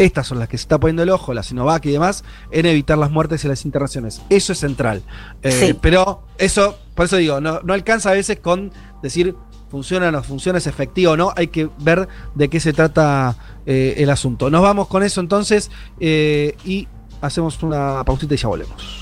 estas 0.00 0.26
son 0.26 0.38
las 0.38 0.48
que 0.48 0.56
se 0.56 0.62
está 0.62 0.80
poniendo 0.80 1.02
el 1.02 1.10
ojo, 1.10 1.34
la 1.34 1.42
Sinovac 1.42 1.84
y 1.84 1.90
demás, 1.90 2.24
en 2.50 2.64
evitar 2.66 2.96
las 2.96 3.10
muertes 3.10 3.44
y 3.44 3.48
las 3.48 3.64
internaciones. 3.64 4.22
Eso 4.30 4.52
es 4.52 4.58
central. 4.58 5.02
Eh, 5.42 5.50
Sí. 5.52 5.78
Pero 5.80 6.22
eso, 6.38 6.78
por 6.94 7.04
eso 7.04 7.16
digo, 7.16 7.40
no, 7.40 7.60
no 7.62 7.74
alcanza 7.74 8.10
a 8.10 8.14
veces 8.14 8.40
con 8.40 8.72
decir 9.02 9.34
funciona 9.70 10.08
o 10.08 10.10
no 10.10 10.22
funciona, 10.22 10.58
es 10.58 10.66
efectivo 10.66 11.12
o 11.12 11.16
no. 11.16 11.32
Hay 11.36 11.48
que 11.48 11.68
ver 11.78 12.08
de 12.34 12.48
qué 12.48 12.60
se 12.60 12.72
trata 12.72 13.36
eh, 13.66 13.94
el 13.98 14.10
asunto. 14.10 14.50
Nos 14.50 14.62
vamos 14.62 14.88
con 14.88 15.02
eso 15.02 15.20
entonces 15.20 15.70
eh, 16.00 16.56
y 16.64 16.88
hacemos 17.20 17.62
una 17.62 18.02
pausita 18.04 18.34
y 18.34 18.38
ya 18.38 18.48
volvemos. 18.48 18.98